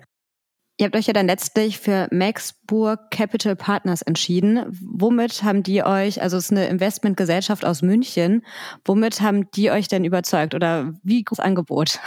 Ihr 0.81 0.85
habt 0.85 0.95
euch 0.95 1.05
ja 1.05 1.13
dann 1.13 1.27
letztlich 1.27 1.77
für 1.77 2.07
Maxburg 2.09 3.11
Capital 3.11 3.55
Partners 3.55 4.01
entschieden. 4.01 4.65
Womit 4.81 5.43
haben 5.43 5.61
die 5.61 5.83
euch, 5.83 6.23
also 6.23 6.37
es 6.37 6.45
ist 6.45 6.51
eine 6.53 6.65
Investmentgesellschaft 6.69 7.63
aus 7.65 7.83
München, 7.83 8.43
womit 8.83 9.21
haben 9.21 9.51
die 9.51 9.69
euch 9.69 9.89
denn 9.89 10.03
überzeugt 10.03 10.55
oder 10.55 10.95
wie 11.03 11.23
groß 11.23 11.39
Angebot? 11.39 11.99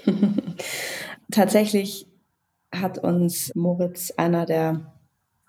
Tatsächlich 1.30 2.06
hat 2.74 2.96
uns 2.96 3.54
Moritz, 3.54 4.10
einer 4.10 4.46
der 4.46 4.95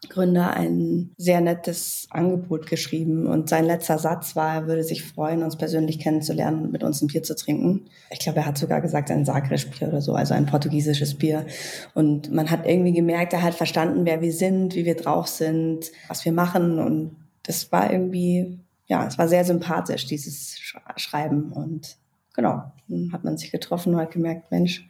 Gründer 0.10 0.54
ein 0.54 1.10
sehr 1.18 1.42
nettes 1.42 2.08
Angebot 2.12 2.68
geschrieben 2.68 3.26
und 3.26 3.50
sein 3.50 3.66
letzter 3.66 3.98
Satz 3.98 4.36
war, 4.36 4.54
er 4.54 4.68
würde 4.68 4.84
sich 4.84 5.04
freuen, 5.04 5.42
uns 5.42 5.58
persönlich 5.58 5.98
kennenzulernen 6.00 6.64
und 6.64 6.72
mit 6.72 6.84
uns 6.84 7.02
ein 7.02 7.08
Bier 7.08 7.24
zu 7.24 7.36
trinken. 7.36 7.88
Ich 8.12 8.20
glaube, 8.20 8.40
er 8.40 8.46
hat 8.46 8.60
sogar 8.60 8.80
gesagt, 8.80 9.10
ein 9.10 9.26
Sagres-Bier 9.26 9.88
oder 9.88 10.02
so, 10.02 10.14
also 10.14 10.36
ein 10.36 10.46
portugiesisches 10.46 11.16
Bier. 11.16 11.48
Und 11.96 12.32
man 12.32 12.52
hat 12.52 12.68
irgendwie 12.68 12.94
gemerkt, 12.94 13.34
er 13.34 13.42
hat 13.42 13.56
verstanden, 13.56 14.06
wer 14.06 14.22
wir 14.22 14.32
sind, 14.32 14.76
wie 14.76 14.86
wir 14.86 14.96
drauf 14.96 15.28
sind, 15.28 15.92
was 16.08 16.24
wir 16.26 16.32
machen 16.32 16.78
und 16.80 17.16
das 17.42 17.72
war 17.72 17.92
irgendwie, 17.92 18.60
ja, 18.86 19.08
es 19.08 19.18
war 19.18 19.28
sehr 19.28 19.46
sympathisch, 19.46 20.06
dieses 20.06 20.60
Schreiben 20.98 21.52
und 21.52 21.98
genau, 22.36 22.72
dann 22.88 23.12
hat 23.12 23.24
man 23.24 23.38
sich 23.38 23.52
getroffen 23.52 23.96
und 23.96 24.02
hat 24.02 24.12
gemerkt, 24.12 24.52
Mensch, 24.52 24.88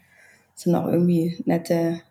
sind 0.53 0.75
auch 0.75 0.87
irgendwie 0.87 1.41
nette 1.45 2.01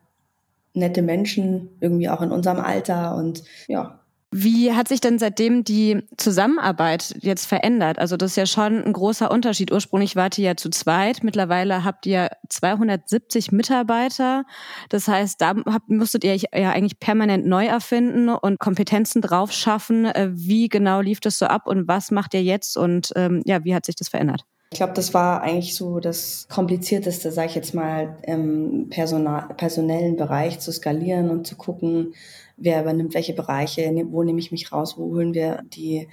nette 0.77 1.03
Menschen, 1.03 1.71
irgendwie 1.81 2.09
auch 2.09 2.23
in 2.23 2.31
unserem 2.31 2.61
Alter 2.61 3.17
und 3.17 3.43
ja. 3.67 4.01
Wie 4.33 4.73
hat 4.73 4.89
sich 4.89 5.01
denn 5.01 5.19
seitdem 5.19 5.63
die 5.63 6.03
Zusammenarbeit 6.17 7.15
jetzt 7.21 7.47
verändert? 7.47 7.99
Also 7.99 8.17
das 8.17 8.33
ist 8.33 8.37
ja 8.37 8.45
schon 8.45 8.85
ein 8.85 8.93
großer 8.93 9.31
Unterschied. 9.31 9.73
Ursprünglich 9.73 10.17
wart 10.17 10.37
ihr 10.37 10.45
ja 10.45 10.57
zu 10.57 10.69
zweit, 10.69 11.23
mittlerweile 11.23 11.85
habt 11.85 12.07
ihr 12.07 12.29
270 12.51 13.53
Mitarbeiter. 13.53 14.45
Das 14.89 15.07
heißt, 15.07 15.41
da 15.41 15.55
habt, 15.67 15.89
musstet 15.89 16.25
ihr 16.25 16.35
ja 16.35 16.71
eigentlich 16.71 16.99
permanent 16.99 17.47
neu 17.47 17.67
erfinden 17.67 18.29
und 18.29 18.59
Kompetenzen 18.59 19.23
drauf 19.23 19.53
schaffen. 19.53 20.05
Äh, 20.07 20.31
wie 20.33 20.69
genau 20.69 21.01
lief 21.01 21.21
das 21.21 21.39
so 21.39 21.47
ab 21.47 21.67
und 21.67 21.87
was 21.87 22.11
macht 22.11 22.35
ihr 22.35 22.43
jetzt 22.43 22.77
und 22.77 23.13
ähm, 23.17 23.43
ja, 23.47 23.65
wie 23.65 23.75
hat 23.75 23.87
sich 23.87 23.95
das 23.95 24.09
verändert? 24.09 24.45
Ich 24.71 24.79
glaube, 24.79 24.95
das 24.95 25.15
war 25.15 25.43
eigentlich 25.43 25.77
so 25.77 26.01
das 26.01 26.49
Komplizierteste, 26.51 27.31
sage 27.31 27.49
ich 27.49 27.55
jetzt 27.55 27.75
mal, 27.75 28.17
im 28.25 28.89
Personal, 28.91 29.49
personellen 29.57 30.17
Bereich 30.17 30.59
zu 30.59 30.73
skalieren 30.73 31.31
und 31.31 31.47
zu 31.47 31.57
gucken, 31.57 32.15
wer 32.57 32.83
übernimmt 32.83 33.15
welche 33.15 33.33
Bereiche, 33.33 33.91
ne, 33.93 34.07
wo 34.11 34.23
nehme 34.23 34.41
ich 34.41 34.51
mich 34.51 34.73
raus, 34.73 34.99
wo 34.99 35.05
holen 35.05 35.35
wir 35.35 35.63
die 35.73 36.09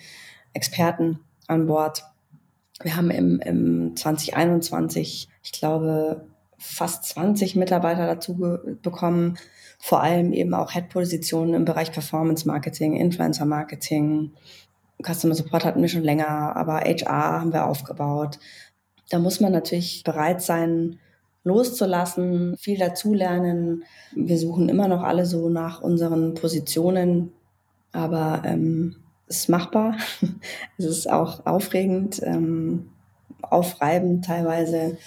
Experten 0.53 1.19
an 1.47 1.65
Bord. 1.65 2.03
Wir 2.83 2.95
haben 2.95 3.09
im, 3.09 3.39
im 3.39 3.95
2021, 3.95 5.29
ich 5.41 5.51
glaube, 5.51 6.27
fast 6.57 7.05
20 7.05 7.55
Mitarbeiter 7.55 8.05
dazu 8.07 8.35
bekommen, 8.81 9.37
vor 9.79 10.01
allem 10.01 10.31
eben 10.31 10.53
auch 10.53 10.71
Head-Positionen 10.71 11.53
im 11.55 11.65
Bereich 11.65 11.91
Performance 11.91 12.47
Marketing, 12.47 12.95
Influencer 12.95 13.45
Marketing, 13.45 14.31
Customer 15.01 15.35
Support 15.35 15.65
hatten 15.65 15.81
wir 15.81 15.89
schon 15.89 16.03
länger, 16.03 16.55
aber 16.55 16.81
HR 16.81 17.41
haben 17.41 17.53
wir 17.53 17.65
aufgebaut. 17.67 18.39
Da 19.09 19.19
muss 19.19 19.39
man 19.39 19.51
natürlich 19.51 20.03
bereit 20.03 20.41
sein, 20.41 20.99
loszulassen, 21.43 22.55
viel 22.57 22.77
dazulernen. 22.77 23.83
Wir 24.15 24.37
suchen 24.37 24.69
immer 24.69 24.87
noch 24.87 25.03
alle 25.03 25.25
so 25.25 25.49
nach 25.49 25.81
unseren 25.81 26.33
Positionen, 26.35 27.31
aber 27.91 28.43
ähm, 28.45 28.95
es 29.27 29.39
ist 29.39 29.49
machbar. 29.49 29.97
es 30.77 30.85
ist 30.85 31.09
auch 31.09 31.45
aufregend, 31.45 32.21
ähm, 32.23 32.89
aufreibend 33.41 34.25
teilweise. 34.25 34.97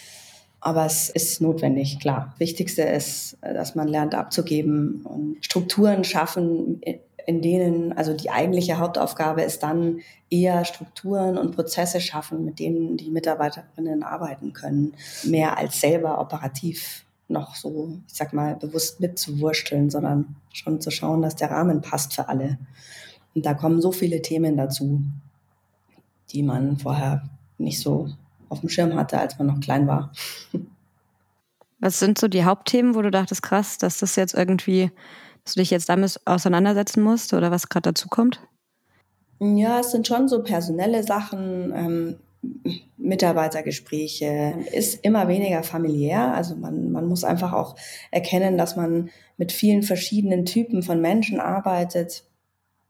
Aber 0.60 0.84
es 0.84 1.10
ist 1.10 1.40
notwendig, 1.40 2.00
klar. 2.00 2.34
Wichtigste 2.38 2.82
ist, 2.82 3.38
dass 3.40 3.74
man 3.74 3.88
lernt 3.88 4.14
abzugeben 4.14 5.02
und 5.04 5.44
Strukturen 5.44 6.02
schaffen, 6.02 6.80
in 7.26 7.42
denen, 7.42 7.92
also 7.92 8.14
die 8.14 8.30
eigentliche 8.30 8.78
Hauptaufgabe 8.78 9.42
ist 9.42 9.62
dann 9.62 10.00
eher 10.30 10.64
Strukturen 10.64 11.36
und 11.36 11.54
Prozesse 11.54 12.00
schaffen, 12.00 12.44
mit 12.44 12.60
denen 12.60 12.96
die 12.96 13.10
Mitarbeiterinnen 13.10 14.04
arbeiten 14.04 14.52
können, 14.52 14.94
mehr 15.24 15.58
als 15.58 15.80
selber 15.80 16.20
operativ 16.20 17.04
noch 17.28 17.56
so, 17.56 17.98
ich 18.06 18.14
sag 18.14 18.32
mal, 18.32 18.54
bewusst 18.54 19.00
mitzuwursteln, 19.00 19.90
sondern 19.90 20.36
schon 20.52 20.80
zu 20.80 20.92
schauen, 20.92 21.22
dass 21.22 21.34
der 21.34 21.50
Rahmen 21.50 21.80
passt 21.80 22.14
für 22.14 22.28
alle. 22.28 22.58
Und 23.34 23.44
da 23.44 23.54
kommen 23.54 23.82
so 23.82 23.90
viele 23.90 24.22
Themen 24.22 24.56
dazu, 24.56 25.02
die 26.30 26.44
man 26.44 26.78
vorher 26.78 27.28
nicht 27.58 27.80
so 27.80 28.08
auf 28.48 28.60
dem 28.60 28.68
Schirm 28.68 28.94
hatte, 28.94 29.18
als 29.18 29.38
man 29.38 29.48
noch 29.48 29.60
klein 29.60 29.88
war. 29.88 30.12
Was 31.80 31.98
sind 31.98 32.18
so 32.18 32.28
die 32.28 32.44
Hauptthemen, 32.44 32.94
wo 32.94 33.02
du 33.02 33.10
dachtest, 33.10 33.42
krass, 33.42 33.78
dass 33.78 33.98
das 33.98 34.16
jetzt 34.16 34.34
irgendwie 34.34 34.92
dass 35.46 35.54
du 35.54 35.60
dich 35.60 35.70
jetzt 35.70 35.88
damit 35.88 36.20
auseinandersetzen 36.24 37.02
musst 37.02 37.32
oder 37.32 37.52
was 37.52 37.68
gerade 37.68 37.90
dazu 37.90 38.08
kommt? 38.08 38.40
Ja, 39.38 39.78
es 39.78 39.92
sind 39.92 40.06
schon 40.06 40.28
so 40.28 40.42
personelle 40.42 41.04
Sachen, 41.04 41.72
ähm, 41.74 42.16
Mitarbeitergespräche, 42.96 44.54
ist 44.72 45.04
immer 45.04 45.28
weniger 45.28 45.62
familiär. 45.62 46.34
Also 46.34 46.56
man, 46.56 46.90
man 46.90 47.06
muss 47.06 47.22
einfach 47.22 47.52
auch 47.52 47.76
erkennen, 48.10 48.58
dass 48.58 48.74
man 48.74 49.10
mit 49.36 49.52
vielen 49.52 49.82
verschiedenen 49.82 50.46
Typen 50.46 50.82
von 50.82 51.00
Menschen 51.00 51.38
arbeitet 51.38 52.24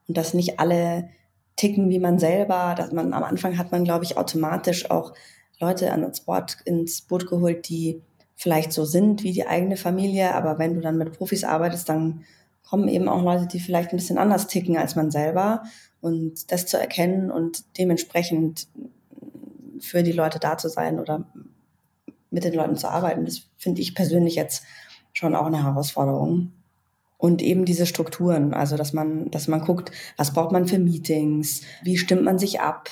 und 0.09 0.17
dass 0.17 0.33
nicht 0.33 0.59
alle 0.59 1.11
ticken 1.57 1.91
wie 1.91 1.99
man 1.99 2.19
selber. 2.19 2.75
Dass 2.77 2.91
man 2.91 3.13
am 3.13 3.23
Anfang 3.23 3.59
hat 3.59 3.71
man, 3.71 3.85
glaube 3.85 4.05
ich, 4.05 4.17
automatisch 4.17 4.91
auch 4.91 5.13
Leute 5.61 5.91
ans 5.91 6.21
Board, 6.21 6.57
ins 6.65 7.03
Boot 7.03 7.29
geholt, 7.29 7.69
die 7.69 8.01
vielleicht 8.35 8.73
so 8.73 8.87
sind 8.87 9.23
wie 9.25 9.33
die 9.33 9.47
eigene 9.47 9.77
Familie. 9.77 10.35
Aber 10.35 10.59
wenn 10.59 10.75
du 10.75 10.81
dann 10.81 10.97
mit 10.97 11.13
Profis 11.13 11.45
arbeitest, 11.45 11.89
dann 11.89 12.25
kommen 12.69 12.89
eben 12.89 13.09
auch 13.09 13.23
Leute, 13.23 13.47
die 13.47 13.61
vielleicht 13.61 13.93
ein 13.93 13.97
bisschen 13.97 14.19
anders 14.19 14.49
ticken 14.49 14.77
als 14.77 14.97
man 14.97 15.11
selber. 15.11 15.63
Und 16.01 16.53
das 16.53 16.67
zu 16.67 16.79
erkennen 16.79 17.31
und 17.31 17.65
dementsprechend 17.79 18.69
für 19.81 20.03
die 20.03 20.13
Leute 20.13 20.39
da 20.39 20.59
zu 20.59 20.69
sein 20.69 20.99
oder 20.99 21.25
mit 22.31 22.45
den 22.45 22.55
Leuten 22.55 22.77
zu 22.77 22.89
arbeiten, 22.89 23.25
das 23.25 23.43
finde 23.57 23.81
ich 23.81 23.95
persönlich 23.95 24.35
jetzt 24.35 24.65
schon 25.13 25.35
auch 25.35 25.47
eine 25.47 25.65
Herausforderung. 25.65 26.53
Und 27.19 27.41
eben 27.41 27.65
diese 27.65 27.87
Strukturen, 27.87 28.53
also 28.53 28.77
dass 28.77 28.93
man, 28.93 29.31
dass 29.31 29.49
man 29.49 29.63
guckt, 29.63 29.91
was 30.19 30.35
braucht 30.35 30.53
man 30.53 30.67
für 30.67 30.79
Meetings, 30.79 31.63
wie 31.83 31.97
stimmt 31.97 32.25
man 32.25 32.39
sich 32.39 32.61
ab, 32.61 32.91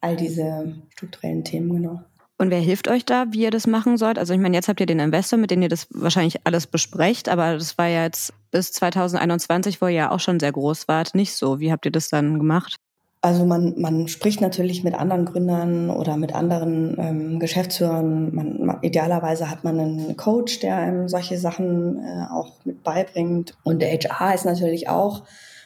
all 0.00 0.16
diese 0.16 0.74
strukturellen 0.90 1.44
Themen, 1.44 1.72
genau. 1.72 2.00
Und 2.36 2.50
wer 2.50 2.58
hilft 2.58 2.88
euch 2.88 3.04
da, 3.04 3.26
wie 3.30 3.42
ihr 3.42 3.52
das 3.52 3.68
machen 3.68 3.96
sollt? 3.96 4.18
Also 4.18 4.34
ich 4.34 4.40
meine, 4.40 4.56
jetzt 4.56 4.68
habt 4.68 4.80
ihr 4.80 4.86
den 4.86 4.98
Investor, 4.98 5.38
mit 5.38 5.52
dem 5.52 5.62
ihr 5.62 5.68
das 5.68 5.86
wahrscheinlich 5.90 6.44
alles 6.44 6.66
besprecht, 6.66 7.28
aber 7.28 7.54
das 7.54 7.78
war 7.78 7.86
ja 7.86 8.02
jetzt 8.02 8.32
bis 8.54 8.70
2021, 8.70 9.82
wo 9.82 9.86
ihr 9.86 9.94
ja 9.94 10.10
auch 10.12 10.20
schon 10.20 10.38
sehr 10.38 10.52
groß 10.52 10.86
wart, 10.86 11.16
nicht 11.16 11.34
so. 11.34 11.58
Wie 11.58 11.72
habt 11.72 11.86
ihr 11.86 11.90
das 11.90 12.08
dann 12.08 12.38
gemacht? 12.38 12.76
Also 13.20 13.44
man, 13.44 13.74
man 13.80 14.06
spricht 14.06 14.40
natürlich 14.40 14.84
mit 14.84 14.94
anderen 14.94 15.24
Gründern 15.24 15.90
oder 15.90 16.16
mit 16.16 16.32
anderen 16.32 16.96
ähm, 17.00 17.40
Geschäftsführern. 17.40 18.32
Man, 18.32 18.78
idealerweise 18.82 19.50
hat 19.50 19.64
man 19.64 19.80
einen 19.80 20.16
Coach, 20.16 20.60
der 20.60 20.76
einem 20.76 21.08
solche 21.08 21.36
Sachen 21.36 21.98
äh, 21.98 22.26
auch 22.30 22.52
mit 22.64 22.84
beibringt. 22.84 23.56
Und 23.64 23.82
der 23.82 23.90
HR 23.90 24.34
ist 24.34 24.44
natürlich 24.44 24.88
auch 24.88 25.24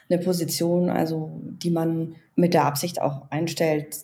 eine 0.09 0.18
Position, 0.18 0.88
also 0.88 1.31
die 1.42 1.70
man 1.70 2.14
mit 2.37 2.55
der 2.55 2.64
Absicht 2.64 3.03
auch 3.03 3.31
einstellt, 3.31 3.98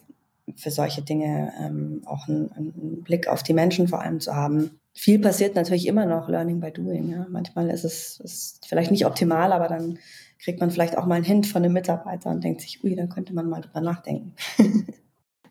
für 0.57 0.71
solche 0.71 1.01
Dinge 1.01 1.55
ähm, 1.59 2.03
auch 2.05 2.29
einen, 2.29 2.53
einen, 2.53 3.03
Blick 3.03 3.29
auf 3.29 3.43
die 3.43 3.55
Menschen 3.55 3.89
vor 3.89 4.03
allem 4.03 4.21
zu 4.21 4.37
haben. 4.37 4.79
Viel 4.95 5.19
passiert 5.19 5.57
natürlich 5.57 5.87
immer 5.87 6.07
noch 6.07 6.29
Learning 6.29 6.61
by 6.61 6.71
Doing. 6.71 7.11
Ja. 7.11 7.27
Manchmal 7.29 7.69
ist 7.71 7.85
es 7.85 8.21
ist 8.21 8.67
vielleicht 8.67 8.93
nicht 8.93 9.07
optimal, 9.07 9.53
aber 9.53 9.69
dann 9.69 9.99
kriegt 10.39 10.61
man 10.61 10.71
vielleicht 10.71 10.97
auch 10.97 11.07
mal 11.07 11.17
einen 11.17 11.25
Hint 11.25 11.47
von 11.47 11.65
einem 11.65 11.73
Mitarbeiter 11.73 12.31
und 12.31 12.45
denkt 12.45 12.61
sich, 12.61 12.83
ui, 12.85 12.95
da 12.95 13.07
könnte 13.07 13.35
man 13.35 13.49
mal 13.49 13.61
drüber 13.61 13.81
nachdenken. 13.81 14.35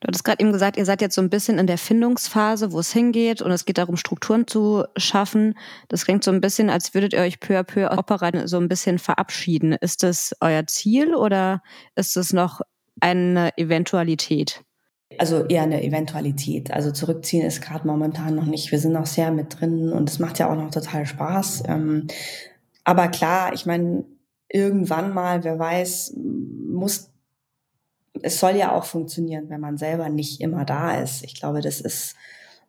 Du 0.04 0.08
hattest 0.08 0.26
gerade 0.26 0.42
eben 0.42 0.52
gesagt, 0.52 0.76
ihr 0.76 0.84
seid 0.84 1.00
jetzt 1.00 1.16
so 1.16 1.22
ein 1.22 1.30
bisschen 1.30 1.60
in 1.60 1.66
der 1.66 1.78
Findungsphase, 1.78 2.74
wo 2.74 2.80
es 2.80 2.92
hingeht 2.92 3.42
und 3.42 3.52
es 3.52 3.64
geht 3.64 3.78
darum, 3.78 3.96
Strukturen 3.96 4.46
zu 4.46 4.84
schaffen. 4.98 5.58
Das 5.88 6.04
klingt 6.04 6.26
so 6.26 6.32
ein 6.32 6.42
bisschen, 6.42 6.70
als 6.70 6.94
würdet 6.94 7.14
ihr 7.14 7.22
euch 7.22 7.40
peu 7.40 7.58
à 7.58 7.64
peu 7.64 7.90
operativ 7.90 8.42
so 8.48 8.58
ein 8.58 8.68
bisschen 8.68 9.00
verabschieden. 9.00 9.72
Ist 9.72 10.04
das 10.04 10.36
euer 10.42 10.68
Ziel 10.68 11.16
oder 11.16 11.64
ist 11.96 12.18
es 12.18 12.34
noch 12.34 12.60
eine 13.00 13.58
Eventualität? 13.58 14.66
Also 15.20 15.46
eher 15.46 15.64
eine 15.64 15.84
Eventualität. 15.84 16.72
Also 16.72 16.92
zurückziehen 16.92 17.46
ist 17.46 17.62
gerade 17.62 17.88
momentan 17.88 18.36
noch 18.36 18.46
nicht. 18.46 18.72
Wir 18.72 18.80
sind 18.80 18.94
noch 18.94 19.06
sehr 19.06 19.32
mit 19.32 19.60
drin 19.60 19.92
und 19.92 20.10
es 20.10 20.20
macht 20.20 20.40
ja 20.40 20.50
auch 20.52 20.56
noch 20.56 20.72
total 20.72 21.06
Spaß. 21.06 21.64
Ähm, 21.68 22.08
aber 22.84 23.08
klar, 23.08 23.54
ich 23.54 23.66
meine, 23.66 24.04
irgendwann 24.50 25.14
mal, 25.14 25.44
wer 25.44 25.58
weiß, 25.58 26.16
muss, 26.16 27.12
es 28.22 28.40
soll 28.40 28.56
ja 28.56 28.72
auch 28.74 28.86
funktionieren, 28.86 29.50
wenn 29.50 29.62
man 29.62 29.78
selber 29.78 30.10
nicht 30.10 30.42
immer 30.42 30.66
da 30.66 31.02
ist. 31.02 31.24
Ich 31.24 31.36
glaube, 31.36 31.62
das 31.62 31.82
ist 31.82 32.16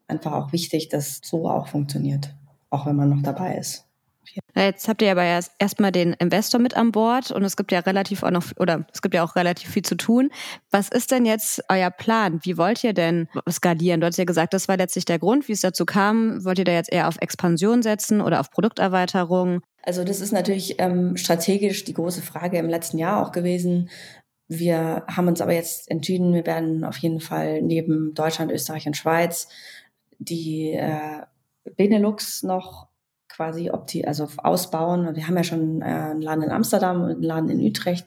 einfach 0.09 0.33
auch 0.33 0.52
wichtig, 0.52 0.88
dass 0.88 1.20
so 1.22 1.48
auch 1.48 1.68
funktioniert, 1.68 2.35
auch 2.70 2.87
wenn 2.87 2.96
man 2.96 3.11
noch 3.11 3.22
dabei 3.22 3.57
ist. 3.57 3.87
Jetzt 4.55 4.89
habt 4.89 5.03
ihr 5.03 5.11
aber 5.11 5.25
erst 5.25 5.53
erstmal 5.59 5.93
den 5.93 6.13
Investor 6.15 6.61
mit 6.61 6.77
an 6.77 6.93
Bord 6.93 7.31
und 7.31 7.45
es 7.45 7.57
gibt 7.57 7.73
ja 7.73 7.81
relativ 7.81 8.23
auch 8.23 8.31
noch, 8.31 8.45
oder 8.59 8.87
es 8.93 9.03
gibt 9.03 9.15
ja 9.15 9.25
auch 9.25 9.37
relativ 9.37 9.71
viel 9.71 9.85
zu 9.85 9.97
tun. 9.97 10.31
Was 10.71 10.89
ist 10.89 11.11
denn 11.11 11.27
jetzt 11.27 11.63
euer 11.69 11.91
Plan? 11.91 12.41
Wie 12.43 12.57
wollt 12.57 12.83
ihr 12.85 12.93
denn 12.93 13.29
skalieren? 13.51 14.01
Du 14.01 14.07
hast 14.07 14.17
ja 14.17 14.25
gesagt, 14.25 14.55
das 14.55 14.69
war 14.69 14.77
letztlich 14.77 15.05
der 15.05 15.19
Grund, 15.19 15.49
wie 15.49 15.53
es 15.53 15.61
dazu 15.61 15.85
kam. 15.85 16.45
Wollt 16.45 16.59
ihr 16.59 16.65
da 16.65 16.73
jetzt 16.73 16.93
eher 16.93 17.09
auf 17.09 17.17
Expansion 17.21 17.83
setzen 17.83 18.21
oder 18.21 18.41
auf 18.41 18.51
Produkterweiterung? 18.51 19.61
Also 19.83 20.05
das 20.05 20.21
ist 20.21 20.33
natürlich 20.33 20.77
ähm, 20.79 21.17
strategisch 21.17 21.85
die 21.85 21.95
große 21.95 22.23
Frage 22.23 22.59
im 22.59 22.69
letzten 22.69 22.99
Jahr 22.99 23.25
auch 23.25 23.33
gewesen. 23.33 23.91
Wir 24.49 25.05
haben 25.09 25.29
uns 25.29 25.41
aber 25.41 25.53
jetzt 25.53 25.91
entschieden, 25.91 26.35
wir 26.35 26.47
werden 26.47 26.85
auf 26.85 26.97
jeden 26.99 27.21
Fall 27.21 27.63
neben 27.63 28.15
Deutschland, 28.15 28.53
Österreich 28.53 28.87
und 28.87 28.97
Schweiz 28.97 29.49
die 30.19 30.73
äh, 30.73 31.23
Benelux 31.77 32.43
noch 32.43 32.89
quasi 33.35 33.70
opti 33.70 34.05
also 34.05 34.29
ausbauen. 34.38 35.14
Wir 35.14 35.27
haben 35.27 35.37
ja 35.37 35.44
schon 35.44 35.83
äh, 35.83 35.85
einen 35.85 36.23
Laden 36.23 36.44
in 36.44 36.51
Amsterdam 36.51 37.03
und 37.03 37.11
einen 37.11 37.23
Laden 37.23 37.51
in 37.51 37.61
Utrecht 37.61 38.07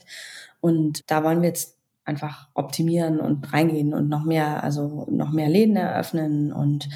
und 0.61 1.09
da 1.09 1.23
wollen 1.23 1.41
wir 1.41 1.49
jetzt 1.49 1.77
einfach 2.07 2.47
optimieren 2.53 3.19
und 3.19 3.51
reingehen 3.51 3.93
und 3.93 4.07
noch 4.07 4.23
mehr, 4.23 4.63
also 4.63 5.05
noch 5.11 5.31
mehr 5.31 5.49
Läden 5.49 5.75
eröffnen 5.75 6.53
und 6.53 6.87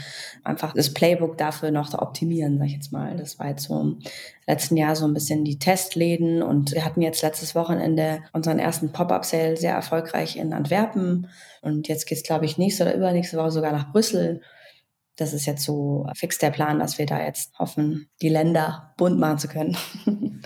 einfach 0.45 0.73
das 0.73 0.93
Playbook 0.93 1.37
dafür 1.37 1.69
noch 1.69 1.93
optimieren, 1.93 2.57
sag 2.57 2.67
ich 2.67 2.73
jetzt 2.73 2.93
mal. 2.93 3.17
Das 3.17 3.37
war 3.37 3.49
jetzt 3.49 3.63
so 3.63 3.77
im 3.81 3.99
letzten 4.47 4.77
Jahr 4.77 4.95
so 4.95 5.05
ein 5.05 5.13
bisschen 5.13 5.43
die 5.43 5.59
Testläden 5.59 6.41
und 6.41 6.71
wir 6.71 6.85
hatten 6.85 7.01
jetzt 7.01 7.21
letztes 7.23 7.55
Wochenende 7.55 8.23
unseren 8.31 8.57
ersten 8.57 8.93
Pop-Up-Sale 8.93 9.57
sehr 9.57 9.73
erfolgreich 9.73 10.37
in 10.37 10.53
Antwerpen 10.53 11.27
und 11.61 11.89
jetzt 11.89 12.07
geht's 12.07 12.23
glaube 12.23 12.45
ich 12.45 12.57
nächste 12.57 12.83
oder 12.83 12.95
übernächste 12.95 13.37
Woche 13.37 13.51
sogar 13.51 13.73
nach 13.73 13.91
Brüssel 13.91 14.41
das 15.15 15.33
ist 15.33 15.45
jetzt 15.45 15.63
so 15.63 16.07
fix 16.15 16.37
der 16.37 16.51
Plan, 16.51 16.79
dass 16.79 16.97
wir 16.97 17.05
da 17.05 17.21
jetzt 17.21 17.57
hoffen, 17.59 18.09
die 18.21 18.29
Länder 18.29 18.93
bunt 18.97 19.19
machen 19.19 19.39
zu 19.39 19.47
können. 19.47 19.77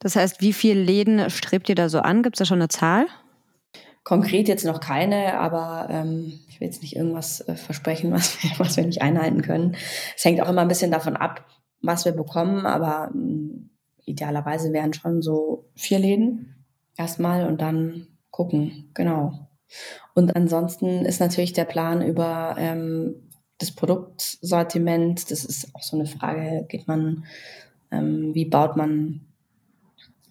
Das 0.00 0.14
heißt, 0.14 0.40
wie 0.40 0.52
viele 0.52 0.80
Läden 0.80 1.28
strebt 1.28 1.68
ihr 1.68 1.74
da 1.74 1.88
so 1.88 1.98
an? 1.98 2.22
Gibt 2.22 2.36
es 2.36 2.38
da 2.38 2.44
schon 2.44 2.60
eine 2.60 2.68
Zahl? 2.68 3.06
Konkret 4.04 4.48
jetzt 4.48 4.64
noch 4.64 4.80
keine, 4.80 5.38
aber 5.38 5.88
ähm, 5.90 6.38
ich 6.48 6.60
will 6.60 6.68
jetzt 6.68 6.82
nicht 6.82 6.96
irgendwas 6.96 7.40
äh, 7.48 7.56
versprechen, 7.56 8.12
was 8.12 8.42
wir, 8.42 8.50
was 8.58 8.76
wir 8.76 8.86
nicht 8.86 9.02
einhalten 9.02 9.42
können. 9.42 9.76
Es 10.16 10.24
hängt 10.24 10.40
auch 10.40 10.48
immer 10.48 10.62
ein 10.62 10.68
bisschen 10.68 10.90
davon 10.90 11.16
ab, 11.16 11.44
was 11.82 12.04
wir 12.04 12.12
bekommen, 12.12 12.64
aber 12.64 13.10
ähm, 13.12 13.70
idealerweise 14.04 14.72
wären 14.72 14.94
schon 14.94 15.20
so 15.20 15.68
vier 15.74 15.98
Läden 15.98 16.64
erstmal 16.96 17.46
und 17.46 17.60
dann 17.60 18.06
gucken, 18.30 18.90
genau. 18.94 19.48
Und 20.14 20.34
ansonsten 20.34 21.04
ist 21.04 21.20
natürlich 21.20 21.52
der 21.52 21.66
Plan 21.66 22.02
über 22.02 22.54
ähm, 22.58 23.27
das 23.58 23.72
Produktsortiment, 23.72 25.30
das 25.30 25.44
ist 25.44 25.74
auch 25.74 25.82
so 25.82 25.96
eine 25.96 26.06
Frage, 26.06 26.64
geht 26.68 26.86
man, 26.86 27.24
ähm, 27.90 28.34
wie 28.34 28.44
baut 28.44 28.76
man 28.76 29.20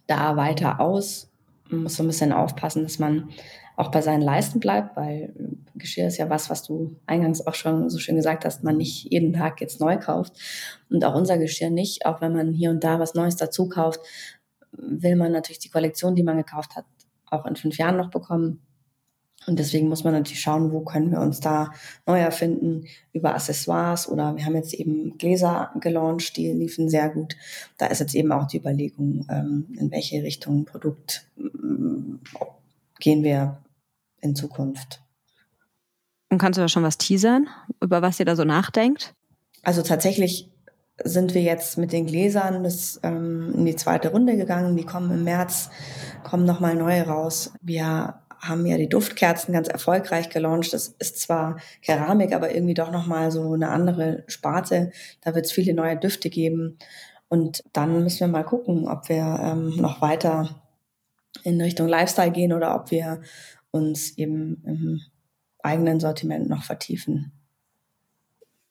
da 0.07 0.37
weiter 0.37 0.79
aus? 0.79 1.29
Man 1.69 1.83
muss 1.83 1.97
so 1.97 2.03
ein 2.03 2.07
bisschen 2.07 2.31
aufpassen, 2.31 2.83
dass 2.83 2.99
man 2.99 3.29
auch 3.75 3.91
bei 3.91 4.01
seinen 4.01 4.21
Leisten 4.21 4.59
bleibt, 4.59 4.95
weil 4.97 5.33
Geschirr 5.75 6.07
ist 6.07 6.17
ja 6.17 6.29
was, 6.29 6.49
was 6.49 6.63
du 6.63 6.95
eingangs 7.05 7.45
auch 7.45 7.53
schon 7.53 7.89
so 7.89 7.99
schön 7.99 8.15
gesagt 8.15 8.43
hast, 8.43 8.63
man 8.63 8.77
nicht 8.77 9.11
jeden 9.11 9.33
Tag 9.33 9.61
jetzt 9.61 9.79
neu 9.79 9.97
kauft. 9.97 10.33
Und 10.89 11.05
auch 11.05 11.13
unser 11.13 11.37
Geschirr 11.37 11.69
nicht, 11.69 12.05
auch 12.05 12.19
wenn 12.19 12.33
man 12.33 12.53
hier 12.53 12.71
und 12.71 12.83
da 12.83 12.99
was 12.99 13.13
Neues 13.13 13.35
dazu 13.35 13.69
kauft, 13.69 13.99
will 14.71 15.15
man 15.15 15.31
natürlich 15.31 15.59
die 15.59 15.69
Kollektion, 15.69 16.15
die 16.15 16.23
man 16.23 16.37
gekauft 16.37 16.75
hat, 16.75 16.85
auch 17.29 17.45
in 17.45 17.55
fünf 17.55 17.77
Jahren 17.77 17.97
noch 17.97 18.09
bekommen. 18.09 18.61
Und 19.45 19.60
deswegen 19.60 19.88
muss 19.88 20.04
man 20.04 20.13
natürlich 20.13 20.41
schauen, 20.41 20.73
wo 20.73 20.82
können 20.82 21.12
wir 21.12 21.21
uns 21.21 21.39
da 21.39 21.71
neu 22.06 22.19
erfinden 22.19 22.86
über 23.13 23.34
Accessoires 23.34 24.10
oder 24.10 24.36
wir 24.36 24.45
haben 24.45 24.56
jetzt 24.56 24.73
eben 24.73 25.17
Gläser 25.17 25.71
gelauncht, 25.80 26.36
die 26.36 26.52
liefen 26.52 26.89
sehr 26.89 27.10
gut. 27.10 27.38
Da 27.78 27.86
ist 27.86 28.00
jetzt 28.00 28.15
eben 28.15 28.32
auch 28.34 28.47
die 28.47 28.58
Überlegung, 28.58 29.26
ähm, 29.30 29.67
in 29.80 29.89
welche 29.91 30.21
Richtung 30.21 30.65
Produkt 30.65 31.28
ähm, 31.38 32.19
gehen 33.00 33.23
wir 33.23 33.58
in 34.19 34.36
Zukunft. 34.36 35.02
Und 36.30 36.39
kannst 36.39 36.58
du 36.58 36.62
da 36.62 36.67
schon 36.67 36.84
was 36.84 36.97
teasern, 36.97 37.47
über 37.82 38.02
was 38.02 38.19
ihr 38.19 38.26
da 38.26 38.36
so 38.36 38.43
nachdenkt? 38.43 39.13
Also 39.63 39.82
tatsächlich 39.82 40.50
sind 41.04 41.34
wir 41.34 41.41
jetzt 41.41 41.78
mit 41.78 41.93
den 41.93 42.06
Gläsern 42.06 42.63
das, 42.63 43.00
ähm, 43.04 43.54
in 43.56 43.65
die 43.65 43.76
zweite 43.76 44.12
Runde 44.12 44.36
gegangen. 44.36 44.76
Die 44.76 44.84
kommen 44.84 45.12
im 45.12 45.23
März, 45.23 45.69
kommen 46.23 46.45
nochmal 46.45 46.76
neue 46.76 47.06
raus. 47.08 47.54
Wir 47.62 48.15
haben 48.39 48.65
ja 48.65 48.78
die 48.78 48.89
Duftkerzen 48.89 49.54
ganz 49.54 49.67
erfolgreich 49.67 50.30
gelauncht. 50.30 50.73
Das 50.73 50.89
ist 51.00 51.19
zwar 51.19 51.58
Keramik, 51.82 52.34
aber 52.34 52.54
irgendwie 52.54 52.73
doch 52.73 52.91
nochmal 52.91 53.32
so 53.32 53.54
eine 53.54 53.69
andere 53.69 54.23
Sparte. 54.28 54.91
Da 55.21 55.36
wird 55.36 55.45
es 55.45 55.52
viele 55.52 55.73
neue 55.73 55.97
Düfte 55.97 56.30
geben. 56.30 56.78
Und 57.30 57.63
dann 57.73 58.04
müssen 58.04 58.21
wir 58.21 58.28
mal 58.28 58.43
gucken, 58.43 58.88
ob 58.88 59.10
wir 59.10 59.39
ähm, 59.41 59.76
noch 59.78 60.02
weiter 60.02 60.62
in 61.43 61.62
Richtung 61.62 61.88
Lifestyle 61.88 62.32
gehen 62.32 62.54
oder 62.54 62.76
ob 62.76 62.91
wir 62.91 63.21
uns 63.71 64.17
eben 64.17 64.63
im 64.65 65.02
eigenen 65.62 66.00
Sortiment 66.00 66.50
noch 66.50 66.63
vertiefen. 66.63 67.32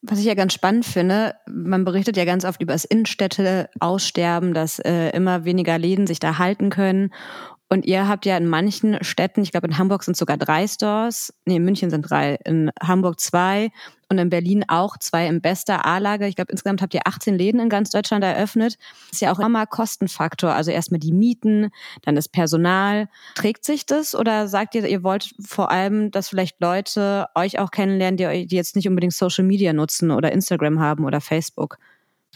Was 0.02 0.20
ich 0.20 0.26
ja 0.26 0.34
ganz 0.34 0.52
spannend 0.52 0.84
finde, 0.84 1.34
man 1.48 1.84
berichtet 1.84 2.16
ja 2.16 2.24
ganz 2.24 2.44
oft 2.44 2.62
über 2.62 2.74
das 2.74 2.84
Innenstädte-Aussterben, 2.84 4.54
dass 4.54 4.78
äh, 4.78 5.10
immer 5.10 5.44
weniger 5.44 5.78
Läden 5.78 6.06
sich 6.06 6.20
da 6.20 6.38
halten 6.38 6.70
können. 6.70 7.12
Und 7.68 7.84
ihr 7.84 8.06
habt 8.06 8.26
ja 8.26 8.36
in 8.36 8.46
manchen 8.46 9.02
Städten, 9.02 9.42
ich 9.42 9.50
glaube 9.50 9.66
in 9.66 9.76
Hamburg 9.76 10.04
sind 10.04 10.16
sogar 10.16 10.36
drei 10.36 10.68
Stores, 10.68 11.34
nee, 11.46 11.56
in 11.56 11.64
München 11.64 11.90
sind 11.90 12.02
drei, 12.02 12.38
in 12.44 12.70
Hamburg 12.80 13.18
zwei 13.18 13.70
und 14.08 14.18
in 14.18 14.30
Berlin 14.30 14.64
auch 14.68 14.96
zwei 14.98 15.26
im 15.26 15.40
bester 15.40 15.84
A-Lage. 15.84 16.28
Ich 16.28 16.36
glaube, 16.36 16.52
insgesamt 16.52 16.80
habt 16.80 16.94
ihr 16.94 17.00
18 17.04 17.36
Läden 17.36 17.60
in 17.60 17.68
ganz 17.68 17.90
Deutschland 17.90 18.22
eröffnet. 18.22 18.76
Das 19.08 19.14
ist 19.14 19.20
ja 19.20 19.32
auch 19.32 19.40
immer 19.40 19.66
Kostenfaktor. 19.66 20.52
Also 20.52 20.70
erstmal 20.70 21.00
die 21.00 21.12
Mieten, 21.12 21.70
dann 22.02 22.14
das 22.14 22.28
Personal. 22.28 23.08
Trägt 23.34 23.64
sich 23.64 23.84
das 23.84 24.14
oder 24.14 24.46
sagt 24.46 24.76
ihr, 24.76 24.86
ihr 24.86 25.02
wollt 25.02 25.34
vor 25.44 25.72
allem, 25.72 26.12
dass 26.12 26.28
vielleicht 26.28 26.60
Leute 26.60 27.26
euch 27.34 27.58
auch 27.58 27.72
kennenlernen, 27.72 28.16
die, 28.16 28.46
die 28.46 28.56
jetzt 28.56 28.76
nicht 28.76 28.88
unbedingt 28.88 29.14
Social 29.14 29.44
Media 29.44 29.72
nutzen 29.72 30.12
oder 30.12 30.30
Instagram 30.30 30.78
haben 30.78 31.04
oder 31.04 31.20
Facebook? 31.20 31.78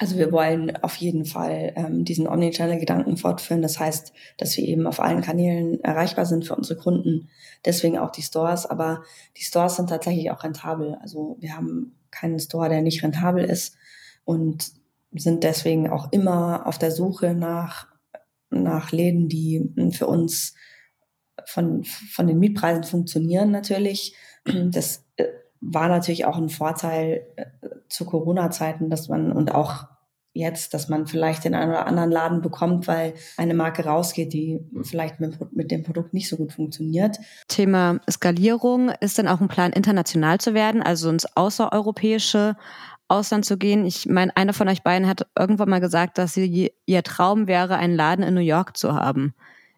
Also 0.00 0.16
wir 0.16 0.32
wollen 0.32 0.74
auf 0.82 0.96
jeden 0.96 1.26
Fall 1.26 1.74
ähm, 1.76 2.06
diesen 2.06 2.26
Omnichannel-Gedanken 2.26 3.18
fortführen. 3.18 3.60
Das 3.60 3.78
heißt, 3.78 4.14
dass 4.38 4.56
wir 4.56 4.64
eben 4.64 4.86
auf 4.86 4.98
allen 4.98 5.20
Kanälen 5.20 5.78
erreichbar 5.84 6.24
sind 6.24 6.46
für 6.46 6.56
unsere 6.56 6.80
Kunden. 6.80 7.28
Deswegen 7.66 7.98
auch 7.98 8.10
die 8.10 8.22
Stores. 8.22 8.64
Aber 8.64 9.02
die 9.36 9.42
Stores 9.42 9.76
sind 9.76 9.90
tatsächlich 9.90 10.30
auch 10.30 10.42
rentabel. 10.42 10.96
Also 11.02 11.36
wir 11.40 11.54
haben 11.54 11.98
keinen 12.10 12.38
Store, 12.38 12.70
der 12.70 12.80
nicht 12.80 13.02
rentabel 13.02 13.44
ist 13.44 13.76
und 14.24 14.72
sind 15.12 15.44
deswegen 15.44 15.90
auch 15.90 16.10
immer 16.12 16.66
auf 16.66 16.78
der 16.78 16.92
Suche 16.92 17.34
nach, 17.34 17.86
nach 18.48 18.92
Läden, 18.92 19.28
die 19.28 19.70
für 19.92 20.06
uns 20.06 20.54
von, 21.44 21.84
von 21.84 22.26
den 22.26 22.38
Mietpreisen 22.38 22.84
funktionieren 22.84 23.50
natürlich. 23.50 24.14
Das 24.44 25.04
war 25.60 25.88
natürlich 25.88 26.24
auch 26.24 26.38
ein 26.38 26.48
Vorteil 26.48 27.26
äh, 27.36 27.46
zu 27.88 28.04
Corona-Zeiten, 28.04 28.90
dass 28.90 29.08
man 29.08 29.32
und 29.32 29.54
auch 29.54 29.86
jetzt, 30.32 30.74
dass 30.74 30.88
man 30.88 31.06
vielleicht 31.06 31.44
den 31.44 31.54
einen 31.54 31.70
oder 31.70 31.86
anderen 31.86 32.10
Laden 32.10 32.40
bekommt, 32.40 32.86
weil 32.86 33.14
eine 33.36 33.54
Marke 33.54 33.84
rausgeht, 33.84 34.32
die 34.32 34.60
vielleicht 34.82 35.18
mit, 35.18 35.38
mit, 35.54 35.70
dem 35.70 35.82
Produkt 35.82 36.14
nicht 36.14 36.28
so 36.28 36.36
gut 36.36 36.52
funktioniert. 36.52 37.18
Thema 37.48 38.00
Skalierung 38.08 38.90
ist 39.00 39.18
dann 39.18 39.26
auch 39.26 39.40
ein 39.40 39.48
Plan, 39.48 39.72
international 39.72 40.38
zu 40.38 40.54
werden, 40.54 40.82
also 40.82 41.10
ins 41.10 41.36
außereuropäische 41.36 42.56
Ausland 43.08 43.44
zu 43.44 43.58
gehen. 43.58 43.84
Ich 43.84 44.06
meine, 44.06 44.36
einer 44.36 44.52
von 44.52 44.68
euch 44.68 44.82
beiden 44.82 45.08
hat 45.08 45.26
irgendwann 45.36 45.68
mal 45.68 45.80
gesagt, 45.80 46.16
dass 46.16 46.34
sie, 46.34 46.72
ihr 46.86 47.02
Traum 47.02 47.48
wäre, 47.48 47.76
einen 47.76 47.96
Laden 47.96 48.24
in 48.24 48.34
New 48.34 48.40
York 48.40 48.76
zu 48.76 48.94
haben. 48.94 49.34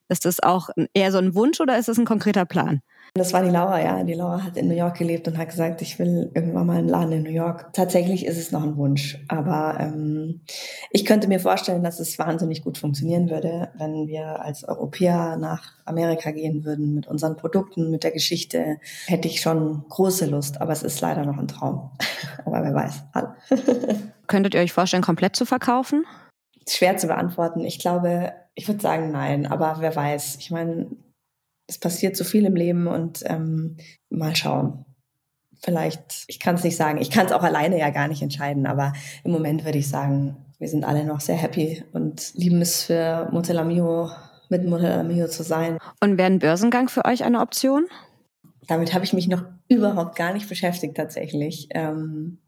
Ist 0.08 0.26
das 0.26 0.40
auch 0.40 0.68
eher 0.92 1.10
so 1.10 1.18
ein 1.18 1.34
Wunsch 1.34 1.60
oder 1.60 1.78
ist 1.78 1.88
das 1.88 1.98
ein 1.98 2.04
konkreter 2.04 2.44
Plan? 2.44 2.82
Das 3.14 3.34
war 3.34 3.42
die 3.42 3.50
Laura, 3.50 3.78
ja. 3.78 4.02
Die 4.04 4.14
Laura 4.14 4.42
hat 4.42 4.56
in 4.56 4.68
New 4.68 4.74
York 4.74 4.96
gelebt 4.96 5.28
und 5.28 5.36
hat 5.36 5.50
gesagt, 5.50 5.82
ich 5.82 5.98
will 5.98 6.30
irgendwann 6.34 6.66
mal 6.66 6.78
einen 6.78 6.88
Laden 6.88 7.12
in 7.12 7.22
New 7.24 7.30
York. 7.30 7.70
Tatsächlich 7.74 8.24
ist 8.24 8.38
es 8.38 8.52
noch 8.52 8.62
ein 8.62 8.78
Wunsch, 8.78 9.22
aber 9.28 9.76
ähm, 9.80 10.40
ich 10.90 11.04
könnte 11.04 11.28
mir 11.28 11.38
vorstellen, 11.38 11.82
dass 11.82 12.00
es 12.00 12.18
wahnsinnig 12.18 12.64
gut 12.64 12.78
funktionieren 12.78 13.28
würde, 13.28 13.70
wenn 13.76 14.06
wir 14.06 14.40
als 14.40 14.64
Europäer 14.64 15.36
nach 15.36 15.72
Amerika 15.84 16.30
gehen 16.30 16.64
würden 16.64 16.94
mit 16.94 17.06
unseren 17.06 17.36
Produkten, 17.36 17.90
mit 17.90 18.02
der 18.02 18.12
Geschichte. 18.12 18.78
Hätte 19.04 19.28
ich 19.28 19.42
schon 19.42 19.84
große 19.90 20.24
Lust, 20.24 20.62
aber 20.62 20.72
es 20.72 20.82
ist 20.82 21.02
leider 21.02 21.26
noch 21.26 21.36
ein 21.36 21.48
Traum. 21.48 21.90
aber 22.46 22.64
wer 22.64 22.74
weiß. 22.74 23.04
Könntet 24.26 24.54
ihr 24.54 24.62
euch 24.62 24.72
vorstellen, 24.72 25.02
komplett 25.02 25.36
zu 25.36 25.44
verkaufen? 25.44 26.06
Schwer 26.66 26.96
zu 26.96 27.08
beantworten. 27.08 27.60
Ich 27.60 27.78
glaube, 27.78 28.32
ich 28.54 28.68
würde 28.68 28.80
sagen 28.80 29.10
nein, 29.10 29.44
aber 29.46 29.76
wer 29.80 29.94
weiß. 29.94 30.36
Ich 30.38 30.50
meine, 30.50 30.86
es 31.72 31.78
passiert 31.78 32.16
so 32.16 32.24
viel 32.24 32.44
im 32.44 32.54
Leben 32.54 32.86
und 32.86 33.22
ähm, 33.24 33.78
mal 34.10 34.36
schauen. 34.36 34.84
Vielleicht, 35.64 36.24
ich 36.26 36.38
kann 36.38 36.56
es 36.56 36.64
nicht 36.64 36.76
sagen, 36.76 37.00
ich 37.00 37.10
kann 37.10 37.24
es 37.24 37.32
auch 37.32 37.42
alleine 37.42 37.78
ja 37.78 37.90
gar 37.90 38.08
nicht 38.08 38.20
entscheiden, 38.20 38.66
aber 38.66 38.92
im 39.24 39.30
Moment 39.30 39.64
würde 39.64 39.78
ich 39.78 39.88
sagen, 39.88 40.36
wir 40.58 40.68
sind 40.68 40.84
alle 40.84 41.04
noch 41.04 41.20
sehr 41.20 41.36
happy 41.36 41.82
und 41.92 42.34
lieben 42.34 42.60
es 42.60 42.84
für 42.84 43.28
Motelamio, 43.32 44.10
mit 44.50 44.66
Motelamio 44.66 45.28
zu 45.28 45.42
sein. 45.42 45.78
Und 46.00 46.18
wäre 46.18 46.30
ein 46.30 46.40
Börsengang 46.40 46.88
für 46.88 47.04
euch 47.06 47.24
eine 47.24 47.40
Option? 47.40 47.86
Damit 48.66 48.92
habe 48.92 49.04
ich 49.04 49.14
mich 49.14 49.28
noch 49.28 49.44
überhaupt 49.68 50.14
gar 50.16 50.34
nicht 50.34 50.48
beschäftigt 50.48 50.96
tatsächlich. 50.96 51.68
Ähm, 51.70 52.38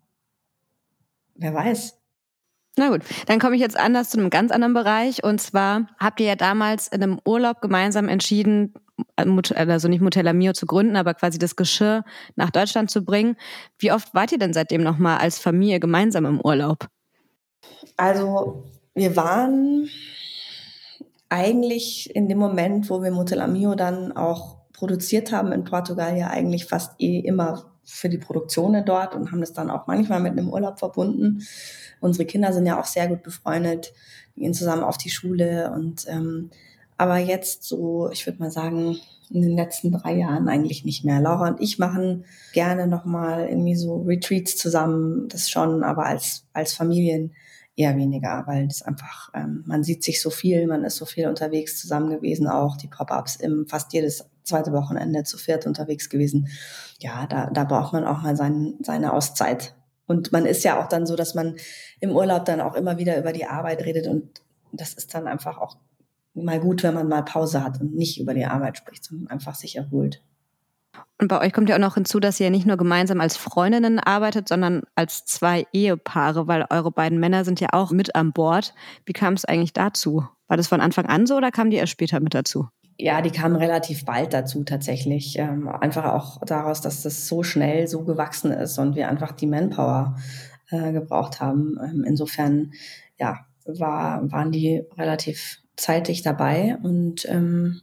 wer 1.34 1.54
weiß. 1.54 1.98
Na 2.76 2.90
gut, 2.90 3.02
dann 3.26 3.38
komme 3.38 3.54
ich 3.54 3.62
jetzt 3.62 3.78
anders 3.78 4.10
zu 4.10 4.18
einem 4.18 4.30
ganz 4.30 4.50
anderen 4.50 4.74
Bereich. 4.74 5.22
Und 5.22 5.40
zwar 5.40 5.86
habt 5.98 6.20
ihr 6.20 6.26
ja 6.26 6.36
damals 6.36 6.88
in 6.88 7.02
einem 7.02 7.20
Urlaub 7.24 7.60
gemeinsam 7.60 8.08
entschieden, 8.08 8.74
also 9.16 9.88
nicht 9.88 10.00
Motella 10.00 10.32
Mio 10.32 10.52
zu 10.52 10.66
gründen, 10.66 10.96
aber 10.96 11.14
quasi 11.14 11.38
das 11.38 11.56
Geschirr 11.56 12.04
nach 12.36 12.50
Deutschland 12.50 12.90
zu 12.90 13.04
bringen. 13.04 13.36
Wie 13.78 13.92
oft 13.92 14.14
wart 14.14 14.32
ihr 14.32 14.38
denn 14.38 14.52
seitdem 14.52 14.82
nochmal 14.82 15.18
als 15.18 15.38
Familie 15.38 15.80
gemeinsam 15.80 16.24
im 16.24 16.40
Urlaub? 16.40 16.88
Also 17.96 18.64
wir 18.94 19.16
waren 19.16 19.88
eigentlich 21.28 22.14
in 22.14 22.28
dem 22.28 22.38
Moment, 22.38 22.90
wo 22.90 23.02
wir 23.02 23.10
Motella 23.10 23.46
Mio 23.46 23.74
dann 23.74 24.12
auch 24.12 24.58
produziert 24.72 25.32
haben 25.32 25.52
in 25.52 25.64
Portugal, 25.64 26.16
ja 26.16 26.28
eigentlich 26.28 26.66
fast 26.66 27.00
eh 27.00 27.18
immer 27.20 27.70
für 27.84 28.08
die 28.08 28.18
Produktionen 28.18 28.84
dort 28.84 29.14
und 29.14 29.30
haben 29.30 29.40
das 29.40 29.52
dann 29.52 29.70
auch 29.70 29.86
manchmal 29.86 30.20
mit 30.20 30.32
einem 30.32 30.48
Urlaub 30.48 30.78
verbunden. 30.78 31.42
Unsere 32.00 32.26
Kinder 32.26 32.52
sind 32.52 32.66
ja 32.66 32.80
auch 32.80 32.86
sehr 32.86 33.08
gut 33.08 33.22
befreundet, 33.22 33.92
gehen 34.36 34.54
zusammen 34.54 34.82
auf 34.82 34.98
die 34.98 35.10
Schule 35.10 35.70
und 35.72 36.06
ähm, 36.08 36.50
aber 37.04 37.18
jetzt 37.18 37.64
so, 37.64 38.08
ich 38.10 38.24
würde 38.24 38.38
mal 38.38 38.50
sagen, 38.50 38.96
in 39.30 39.42
den 39.42 39.56
letzten 39.56 39.92
drei 39.92 40.14
Jahren 40.14 40.48
eigentlich 40.48 40.86
nicht 40.86 41.04
mehr. 41.04 41.20
Laura 41.20 41.48
und 41.48 41.60
ich 41.60 41.78
machen 41.78 42.24
gerne 42.54 42.86
nochmal 42.86 43.46
irgendwie 43.46 43.74
so 43.74 44.02
Retreats 44.02 44.56
zusammen, 44.56 45.28
das 45.28 45.50
schon, 45.50 45.82
aber 45.82 46.06
als, 46.06 46.46
als 46.54 46.72
Familien 46.72 47.34
eher 47.76 47.94
weniger, 47.96 48.44
weil 48.46 48.68
das 48.68 48.80
einfach, 48.80 49.30
ähm, 49.34 49.64
man 49.66 49.84
sieht 49.84 50.02
sich 50.02 50.22
so 50.22 50.30
viel, 50.30 50.66
man 50.66 50.82
ist 50.82 50.96
so 50.96 51.04
viel 51.04 51.28
unterwegs 51.28 51.78
zusammen 51.78 52.08
gewesen, 52.08 52.46
auch 52.46 52.78
die 52.78 52.88
Pop-ups 52.88 53.36
im 53.36 53.66
fast 53.66 53.92
jedes 53.92 54.24
zweite 54.42 54.72
Wochenende 54.72 55.24
zu 55.24 55.36
viert 55.36 55.66
unterwegs 55.66 56.08
gewesen. 56.08 56.48
Ja, 57.00 57.26
da, 57.26 57.50
da 57.50 57.64
braucht 57.64 57.92
man 57.92 58.06
auch 58.06 58.22
mal 58.22 58.34
sein, 58.34 58.76
seine 58.80 59.12
Auszeit. 59.12 59.74
Und 60.06 60.32
man 60.32 60.46
ist 60.46 60.64
ja 60.64 60.82
auch 60.82 60.88
dann 60.88 61.04
so, 61.04 61.16
dass 61.16 61.34
man 61.34 61.56
im 62.00 62.12
Urlaub 62.12 62.46
dann 62.46 62.62
auch 62.62 62.74
immer 62.74 62.96
wieder 62.96 63.18
über 63.18 63.32
die 63.32 63.44
Arbeit 63.44 63.84
redet 63.84 64.06
und 64.06 64.40
das 64.72 64.94
ist 64.94 65.12
dann 65.14 65.26
einfach 65.26 65.58
auch 65.58 65.76
mal 66.34 66.60
gut, 66.60 66.82
wenn 66.82 66.94
man 66.94 67.08
mal 67.08 67.22
Pause 67.22 67.62
hat 67.62 67.80
und 67.80 67.94
nicht 67.94 68.20
über 68.20 68.34
die 68.34 68.44
Arbeit 68.44 68.76
spricht, 68.76 69.04
sondern 69.04 69.28
einfach 69.28 69.54
sich 69.54 69.76
erholt. 69.76 70.22
Und 71.18 71.28
bei 71.28 71.40
euch 71.40 71.52
kommt 71.52 71.68
ja 71.68 71.76
auch 71.76 71.80
noch 71.80 71.94
hinzu, 71.94 72.20
dass 72.20 72.40
ihr 72.40 72.50
nicht 72.50 72.66
nur 72.66 72.76
gemeinsam 72.76 73.20
als 73.20 73.36
Freundinnen 73.36 73.98
arbeitet, 73.98 74.48
sondern 74.48 74.82
als 74.94 75.24
zwei 75.24 75.66
Ehepaare, 75.72 76.46
weil 76.48 76.66
eure 76.70 76.90
beiden 76.90 77.20
Männer 77.20 77.44
sind 77.44 77.60
ja 77.60 77.68
auch 77.72 77.90
mit 77.92 78.14
an 78.14 78.32
Bord. 78.32 78.74
Wie 79.06 79.12
kam 79.12 79.34
es 79.34 79.44
eigentlich 79.44 79.72
dazu? 79.72 80.26
War 80.48 80.56
das 80.56 80.68
von 80.68 80.80
Anfang 80.80 81.06
an 81.06 81.26
so 81.26 81.36
oder 81.36 81.50
kam 81.50 81.70
die 81.70 81.76
erst 81.76 81.92
später 81.92 82.20
mit 82.20 82.34
dazu? 82.34 82.68
Ja, 82.96 83.22
die 83.22 83.30
kamen 83.30 83.56
relativ 83.56 84.04
bald 84.04 84.32
dazu 84.32 84.62
tatsächlich. 84.62 85.38
Ähm, 85.38 85.68
einfach 85.68 86.04
auch 86.12 86.40
daraus, 86.44 86.80
dass 86.80 87.02
das 87.02 87.26
so 87.26 87.42
schnell 87.42 87.88
so 87.88 88.04
gewachsen 88.04 88.52
ist 88.52 88.78
und 88.78 88.94
wir 88.94 89.08
einfach 89.08 89.32
die 89.32 89.46
Manpower 89.46 90.16
äh, 90.70 90.92
gebraucht 90.92 91.40
haben. 91.40 91.76
Ähm, 91.82 92.04
insofern, 92.04 92.72
ja, 93.18 93.46
war, 93.66 94.30
waren 94.30 94.52
die 94.52 94.84
relativ 94.96 95.63
zeitig 95.76 96.22
dabei 96.22 96.78
und 96.82 97.26
ähm, 97.28 97.80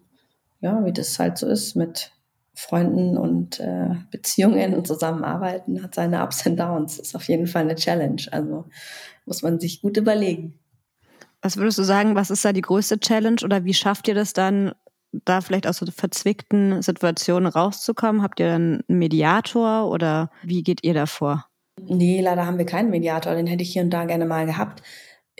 ja, 0.61 0.85
wie 0.85 0.93
das 0.93 1.17
halt 1.19 1.37
so 1.37 1.47
ist 1.47 1.75
mit 1.75 2.11
Freunden 2.53 3.17
und 3.17 3.59
äh, 3.59 3.95
Beziehungen 4.11 4.73
und 4.73 4.85
Zusammenarbeiten, 4.85 5.81
hat 5.81 5.95
seine 5.95 6.23
Ups 6.23 6.45
und 6.45 6.57
Downs. 6.57 6.99
Ist 6.99 7.15
auf 7.15 7.27
jeden 7.27 7.47
Fall 7.47 7.63
eine 7.63 7.75
Challenge. 7.75 8.21
Also 8.31 8.65
muss 9.25 9.41
man 9.41 9.59
sich 9.59 9.81
gut 9.81 9.97
überlegen. 9.97 10.59
Was 11.41 11.57
würdest 11.57 11.79
du 11.79 11.83
sagen, 11.83 12.15
was 12.15 12.29
ist 12.29 12.45
da 12.45 12.53
die 12.53 12.61
größte 12.61 12.99
Challenge 12.99 13.37
oder 13.43 13.63
wie 13.63 13.73
schafft 13.73 14.07
ihr 14.07 14.13
das 14.13 14.33
dann, 14.33 14.73
da 15.11 15.41
vielleicht 15.41 15.65
aus 15.65 15.77
so 15.77 15.85
verzwickten 15.87 16.81
Situationen 16.81 17.51
rauszukommen? 17.51 18.21
Habt 18.21 18.39
ihr 18.39 18.47
dann 18.47 18.83
einen 18.87 18.99
Mediator 18.99 19.89
oder 19.89 20.29
wie 20.43 20.61
geht 20.61 20.83
ihr 20.83 20.93
da 20.93 21.05
vor? 21.05 21.45
Nee, 21.81 22.21
leider 22.21 22.45
haben 22.45 22.57
wir 22.57 22.65
keinen 22.65 22.91
Mediator. 22.91 23.33
Den 23.33 23.47
hätte 23.47 23.63
ich 23.63 23.73
hier 23.73 23.81
und 23.81 23.89
da 23.89 24.05
gerne 24.05 24.25
mal 24.25 24.45
gehabt. 24.45 24.83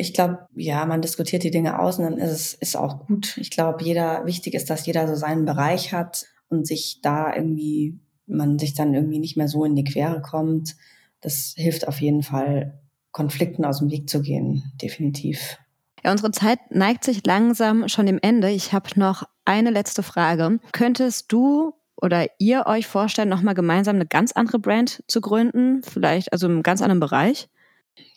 Ich 0.02 0.14
glaube, 0.14 0.48
ja, 0.56 0.86
man 0.86 1.02
diskutiert 1.02 1.44
die 1.44 1.52
Dinge 1.52 1.80
aus 1.80 2.00
und 2.00 2.06
dann 2.06 2.18
ist 2.18 2.32
es 2.32 2.54
ist 2.56 2.76
auch 2.76 3.06
gut. 3.06 3.38
Ich 3.38 3.52
glaube, 3.52 3.84
jeder 3.84 4.26
wichtig 4.26 4.56
ist, 4.56 4.70
dass 4.70 4.86
jeder 4.86 5.08
so 5.08 5.16
seinen 5.16 5.46
Bereich 5.46 5.94
hat 5.94 6.26
und 6.50 6.66
sich 6.66 7.00
da 7.02 7.34
irgendwie 7.36 8.00
man 8.32 8.58
sich 8.58 8.74
dann 8.74 8.94
irgendwie 8.94 9.20
nicht 9.20 9.38
mehr 9.38 9.48
so 9.48 9.66
in 9.66 9.76
die 9.76 9.84
Quere 9.84 10.22
kommt. 10.22 10.76
Das 11.20 11.54
hilft 11.56 11.88
auf 11.88 12.02
jeden 12.02 12.24
Fall, 12.24 12.80
Konflikten 13.12 13.66
aus 13.66 13.80
dem 13.80 13.92
Weg 13.92 14.10
zu 14.10 14.22
gehen, 14.22 14.72
definitiv. 14.82 15.58
Ja, 16.04 16.12
unsere 16.12 16.32
Zeit 16.32 16.60
neigt 16.70 17.04
sich 17.04 17.26
langsam 17.26 17.88
schon 17.90 18.06
dem 18.06 18.20
Ende. 18.22 18.50
Ich 18.50 18.74
habe 18.74 18.90
noch 18.96 19.24
eine 19.46 19.70
letzte 19.70 20.02
Frage. 20.02 20.60
Könntest 20.72 21.32
du 21.32 21.74
oder 21.96 22.26
ihr 22.40 22.66
euch 22.66 22.88
vorstellen, 22.88 23.30
nochmal 23.30 23.54
gemeinsam 23.54 23.98
eine 23.98 24.08
ganz 24.08 24.32
andere 24.32 24.60
Brand 24.60 25.04
zu 25.08 25.22
gründen? 25.22 25.84
Vielleicht 25.84 26.34
also 26.34 26.48
im 26.48 26.64
ganz 26.64 26.82
anderen 26.82 27.02
Bereich? 27.02 27.50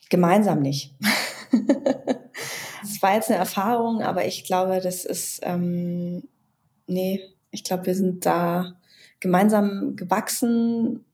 Gemeinsam 0.09 0.61
nicht. 0.61 0.95
das 2.83 3.03
war 3.03 3.15
jetzt 3.15 3.31
eine 3.31 3.39
Erfahrung, 3.39 4.03
aber 4.03 4.27
ich 4.27 4.45
glaube, 4.45 4.81
das 4.81 5.05
ist, 5.05 5.41
ähm, 5.43 6.25
nee, 6.87 7.21
ich 7.51 7.65
glaube, 7.65 7.87
wir 7.87 7.95
sind 7.95 8.27
da 8.27 8.75
gemeinsam 9.21 9.97
gewachsen, 9.97 11.05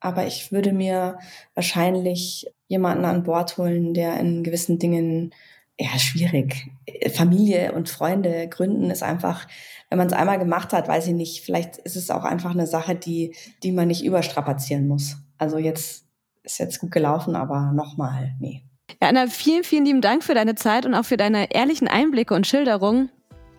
aber 0.00 0.26
ich 0.26 0.52
würde 0.52 0.72
mir 0.72 1.18
wahrscheinlich 1.54 2.46
jemanden 2.68 3.04
an 3.04 3.22
Bord 3.22 3.56
holen, 3.56 3.94
der 3.94 4.18
in 4.20 4.44
gewissen 4.44 4.78
Dingen 4.78 5.32
ja, 5.80 5.96
schwierig. 5.98 6.70
Familie 7.14 7.72
und 7.72 7.88
Freunde 7.88 8.48
gründen 8.48 8.90
ist 8.90 9.04
einfach, 9.04 9.46
wenn 9.88 9.98
man 9.98 10.08
es 10.08 10.12
einmal 10.12 10.38
gemacht 10.38 10.72
hat, 10.72 10.88
weiß 10.88 11.06
ich 11.06 11.14
nicht, 11.14 11.42
vielleicht 11.42 11.78
ist 11.78 11.96
es 11.96 12.10
auch 12.10 12.24
einfach 12.24 12.50
eine 12.50 12.66
Sache, 12.66 12.96
die, 12.96 13.34
die 13.62 13.72
man 13.72 13.88
nicht 13.88 14.04
überstrapazieren 14.04 14.88
muss. 14.88 15.16
Also 15.38 15.58
jetzt 15.58 16.04
ist 16.42 16.58
jetzt 16.58 16.80
gut 16.80 16.90
gelaufen, 16.90 17.36
aber 17.36 17.72
nochmal, 17.72 18.34
nee. 18.40 18.64
Ja, 19.00 19.08
Anna, 19.08 19.26
vielen, 19.28 19.64
vielen 19.64 19.84
lieben 19.84 20.00
Dank 20.00 20.24
für 20.24 20.34
deine 20.34 20.54
Zeit 20.54 20.86
und 20.86 20.94
auch 20.94 21.04
für 21.04 21.16
deine 21.16 21.54
ehrlichen 21.54 21.88
Einblicke 21.88 22.34
und 22.34 22.46
Schilderungen. 22.46 23.10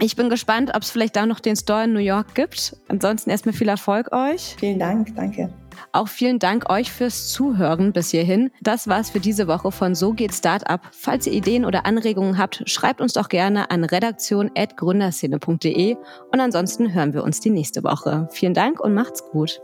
Ich 0.02 0.16
bin 0.16 0.30
gespannt, 0.30 0.72
ob 0.76 0.84
es 0.84 0.92
vielleicht 0.92 1.18
da 1.18 1.26
noch 1.26 1.42
den 1.42 1.58
Store 1.58 1.84
in 1.84 1.92
New 1.92 2.00
York 2.00 2.34
gibt. 2.34 2.78
Ansonsten 2.88 3.30
erstmal 3.30 3.54
viel 3.54 3.68
Erfolg 3.68 4.14
euch. 4.14 4.56
Vielen 4.58 4.80
Dank, 4.80 5.14
danke. 5.16 5.54
Auch 5.92 6.08
vielen 6.08 6.40
Dank 6.40 6.70
euch 6.70 6.90
fürs 6.92 7.32
Zuhören 7.32 7.92
bis 7.94 8.10
hierhin. 8.12 8.52
Das 8.62 8.88
war's 8.88 9.10
für 9.10 9.20
diese 9.20 9.48
Woche 9.48 9.72
von 9.72 9.96
So 9.96 10.14
geht 10.14 10.32
Startup. 10.34 10.80
Falls 10.92 11.26
ihr 11.28 11.34
Ideen 11.34 11.66
oder 11.66 11.86
Anregungen 11.86 12.38
habt, 12.38 12.64
schreibt 12.66 13.02
uns 13.02 13.12
doch 13.14 13.28
gerne 13.30 13.72
an 13.72 13.84
redaktion.gründerszene.de 13.84 15.98
und 16.32 16.40
ansonsten 16.40 16.94
hören 16.94 17.14
wir 17.14 17.24
uns 17.24 17.42
die 17.42 17.50
nächste 17.50 17.84
Woche. 17.84 18.30
Vielen 18.32 18.54
Dank 18.54 18.80
und 18.80 18.94
macht's 18.94 19.24
gut. 19.32 19.60